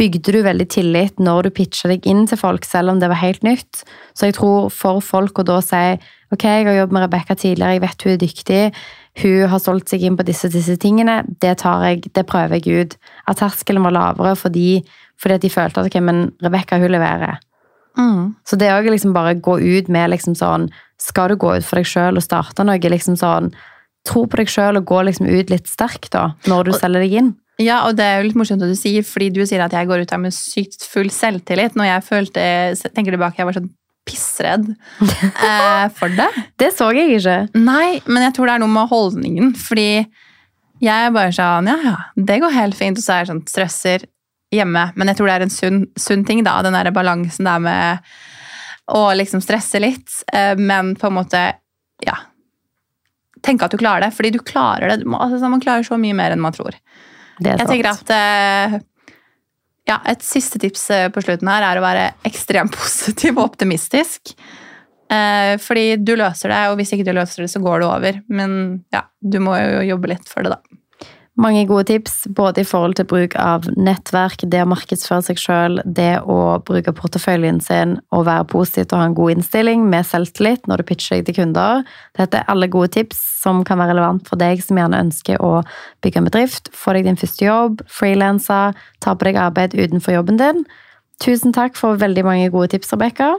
bygde 0.00 0.32
du 0.34 0.40
veldig 0.42 0.66
tillit 0.72 1.20
når 1.22 1.42
du 1.46 1.50
pitcha 1.54 1.88
deg 1.88 2.06
inn 2.10 2.24
til 2.26 2.38
folk, 2.40 2.64
selv 2.66 2.90
om 2.90 2.98
det 3.00 3.08
var 3.12 3.20
helt 3.22 3.42
nytt. 3.46 3.84
Så 4.14 4.26
jeg 4.26 4.34
tror 4.38 4.70
for 4.74 5.00
folk 5.04 5.38
å 5.38 5.44
da 5.46 5.60
si 5.62 5.82
ok, 6.34 6.42
jeg 6.42 6.66
har 6.66 6.74
jobbet 6.80 6.92
med 6.96 7.04
Rebekka 7.06 7.36
tidligere, 7.38 7.76
jeg 7.76 7.82
vet 7.84 8.02
hun 8.02 8.12
er 8.12 8.22
dyktig, 8.24 8.62
hun 9.22 9.48
har 9.52 9.60
solgt 9.62 9.88
seg 9.92 10.02
inn 10.02 10.16
på 10.18 10.24
disse 10.26 10.48
disse 10.50 10.74
tingene, 10.82 11.20
det 11.40 11.58
tar 11.62 11.84
jeg, 11.86 12.08
det 12.16 12.24
prøver 12.26 12.58
jeg 12.58 12.80
ut. 12.88 12.96
At 13.30 13.38
terskelen 13.38 13.84
var 13.86 13.94
lavere 13.94 14.34
fordi, 14.36 14.82
fordi 15.22 15.34
at 15.38 15.44
de 15.46 15.50
følte 15.54 15.80
at 15.84 15.86
ok, 15.92 16.00
men 16.02 16.24
Rebekka 16.42 16.80
hun 16.82 16.90
leverer. 16.90 17.38
Så 18.42 18.56
det 18.58 18.72
også 18.74 18.90
liksom 18.90 19.12
bare 19.14 19.36
gå 19.38 19.60
ut 19.62 19.86
med 19.88 20.10
liksom 20.10 20.34
sånn 20.34 20.64
Skal 20.98 21.28
du 21.30 21.36
gå 21.38 21.52
ut 21.54 21.62
for 21.62 21.78
deg 21.78 21.86
sjøl 21.86 22.16
og 22.18 22.24
starte 22.24 22.64
noe, 22.66 22.74
liksom 22.90 23.14
sånn 23.14 23.52
Tro 24.04 24.24
på 24.26 24.40
deg 24.40 24.50
sjøl 24.50 24.80
og 24.80 24.84
gå 24.90 24.98
liksom 25.06 25.28
ut 25.30 25.48
litt 25.52 25.70
sterkt 25.70 26.10
da, 26.10 26.32
når 26.50 26.64
du 26.64 26.70
Og- 26.72 26.80
selger 26.80 27.00
deg 27.06 27.12
inn. 27.20 27.30
Ja, 27.62 27.84
og 27.86 27.94
det 27.98 28.04
er 28.04 28.18
jo 28.18 28.26
litt 28.28 28.38
morsomt 28.38 28.64
at 28.66 28.72
du 28.72 28.78
sier, 28.78 29.04
fordi 29.06 29.30
du 29.34 29.44
sier 29.46 29.62
at 29.62 29.74
jeg 29.76 29.86
går 29.86 30.02
ut 30.02 30.12
her 30.14 30.22
med 30.22 30.34
sykt 30.34 30.86
full 30.90 31.10
selvtillit. 31.14 31.76
Når 31.78 31.90
jeg 31.90 32.06
følte, 32.08 32.44
tenker 32.90 33.14
tilbake, 33.14 33.38
jeg 33.38 33.46
var 33.48 33.58
sånn 33.58 33.70
pissredd 34.04 34.66
eh, 35.48 35.86
for 35.96 36.12
det. 36.12 36.28
Det 36.60 36.70
så 36.76 36.90
jeg 36.96 37.20
ikke. 37.20 37.38
Nei, 37.56 38.00
men 38.06 38.26
jeg 38.26 38.36
tror 38.36 38.50
det 38.50 38.56
er 38.56 38.64
noe 38.64 38.74
med 38.74 38.90
holdningen. 38.90 39.54
Fordi 39.56 39.88
jeg 40.82 41.06
er 41.06 41.14
bare 41.14 41.32
sånn 41.34 41.70
Ja, 41.70 41.78
ja, 41.84 41.94
det 42.18 42.40
går 42.42 42.56
helt 42.56 42.78
fint. 42.78 42.98
Og 43.00 43.06
så 43.06 43.14
er 43.14 43.22
jeg 43.22 43.32
sånn 43.32 43.46
stresser. 43.48 44.10
hjemme. 44.54 44.84
Men 44.94 45.10
jeg 45.10 45.18
tror 45.18 45.30
det 45.30 45.34
er 45.34 45.46
en 45.46 45.50
sunn, 45.50 45.80
sunn 45.98 46.26
ting, 46.26 46.44
da. 46.46 46.60
Den 46.62 46.76
der 46.76 46.92
balansen 46.94 47.48
der 47.48 47.62
med 47.62 48.14
å 48.94 49.06
liksom 49.16 49.40
stresse 49.42 49.80
litt, 49.80 50.10
eh, 50.36 50.52
men 50.60 50.92
på 51.00 51.08
en 51.08 51.16
måte 51.16 51.40
ja, 52.04 52.16
tenke 53.42 53.64
at 53.64 53.72
du 53.72 53.80
klarer 53.80 54.04
det. 54.04 54.12
Fordi 54.14 54.34
du 54.34 54.42
klarer 54.44 54.92
det. 54.92 55.06
Altså, 55.16 55.48
man 55.48 55.62
klarer 55.64 55.86
så 55.86 55.98
mye 55.98 56.16
mer 56.16 56.34
enn 56.34 56.44
man 56.44 56.54
tror. 56.54 56.76
Jeg 57.42 57.58
sant. 57.58 57.70
tenker 57.70 57.90
at 57.90 58.12
eh, 58.14 58.76
ja, 59.90 59.98
Et 60.12 60.22
siste 60.24 60.60
tips 60.62 60.84
eh, 60.94 61.08
på 61.12 61.22
slutten 61.24 61.50
her 61.50 61.66
er 61.66 61.80
å 61.80 61.84
være 61.84 62.04
ekstremt 62.28 62.76
positiv 62.80 63.38
og 63.38 63.50
optimistisk. 63.50 64.34
Eh, 65.12 65.54
fordi 65.60 65.98
du 66.00 66.14
løser 66.16 66.52
det, 66.52 66.62
og 66.70 66.78
hvis 66.80 66.94
ikke 66.94 67.06
du 67.06 67.12
løser 67.16 67.44
det, 67.44 67.50
så 67.52 67.62
går 67.64 67.82
det 67.82 67.90
over. 67.90 68.22
Men 68.32 68.56
ja, 68.94 69.04
du 69.20 69.40
må 69.44 69.58
jo 69.60 69.84
jobbe 69.94 70.14
litt 70.14 70.30
for 70.30 70.46
det, 70.46 70.56
da. 70.56 70.80
Mange 71.34 71.64
gode 71.66 71.88
tips, 71.88 72.28
både 72.30 72.62
i 72.62 72.66
forhold 72.66 72.92
til 72.94 73.08
bruk 73.10 73.32
av 73.42 73.64
nettverk, 73.74 74.44
det 74.46 74.60
å 74.62 74.68
markedsføre 74.70 75.24
seg 75.26 75.40
sjøl, 75.42 75.80
det 75.82 76.20
å 76.30 76.60
bruke 76.62 76.92
porteføljen 76.94 77.58
sin 77.64 77.96
og 78.14 78.28
være 78.28 78.46
positiv 78.52 78.92
og 78.92 79.00
ha 79.00 79.08
en 79.08 79.16
god 79.18 79.34
innstilling 79.34 79.82
med 79.90 80.06
selvtillit 80.06 80.68
når 80.70 80.80
du 80.80 80.86
pitcher 80.92 81.18
deg 81.18 81.26
til 81.26 81.36
kunder. 81.40 81.82
Dette 82.14 82.38
er 82.38 82.52
alle 82.52 82.68
gode 82.70 82.92
tips 82.94 83.18
som 83.40 83.64
kan 83.66 83.82
være 83.82 83.96
relevant 83.96 84.30
for 84.30 84.38
deg 84.38 84.62
som 84.62 84.78
gjerne 84.78 85.00
ønsker 85.08 85.42
å 85.42 85.64
bygge 86.06 86.22
en 86.22 86.30
bedrift, 86.30 86.70
få 86.70 86.94
deg 86.94 87.08
din 87.08 87.18
første 87.18 87.48
jobb, 87.48 87.82
frilanse, 87.90 88.60
ta 89.02 89.16
på 89.18 89.26
deg 89.26 89.40
arbeid 89.42 89.74
utenfor 89.74 90.14
jobben 90.14 90.38
din. 90.38 90.62
Tusen 91.24 91.54
takk 91.56 91.74
for 91.78 91.98
veldig 91.98 92.26
mange 92.26 92.46
gode 92.54 92.76
tips, 92.76 92.94
Rebekka. 92.94 93.32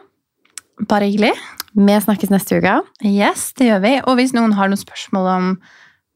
Bare 0.84 1.08
hyggelig. 1.08 1.32
Vi 1.76 1.96
snakkes 2.04 2.32
neste 2.32 2.60
uke. 2.60 2.76
Yes, 3.08 3.54
det 3.56 3.72
gjør 3.72 3.82
vi. 3.88 3.96
Og 4.04 4.20
hvis 4.20 4.36
noen 4.36 4.56
har 4.60 4.68
noen 4.68 4.84
spørsmål 4.84 5.32
om, 5.32 5.50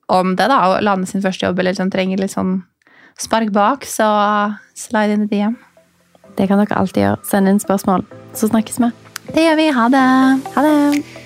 om 0.09 0.35
det, 0.35 0.49
da, 0.51 0.59
å 0.65 0.81
lande 0.83 1.09
sin 1.09 1.23
første 1.23 1.45
jobb, 1.45 1.59
eller 1.59 1.75
liksom 1.75 1.91
trenger 1.93 2.21
litt 2.21 2.33
sånn 2.33 2.59
spark 3.19 3.53
bak, 3.55 3.85
så 3.87 4.07
slide 4.77 5.15
inn 5.15 5.27
i 5.27 5.31
DM. 5.31 5.57
Det 6.37 6.47
kan 6.47 6.61
dere 6.61 6.77
alltid 6.79 7.03
gjøre. 7.03 7.23
Send 7.27 7.51
inn 7.51 7.61
spørsmål, 7.61 8.05
så 8.37 8.49
snakkes 8.51 8.79
vi. 8.81 8.91
Det 9.33 9.45
gjør 9.45 9.59
vi. 9.59 9.71
Ha 9.75 9.89
det. 9.93 10.05
Ha 10.55 10.65
det! 10.65 11.18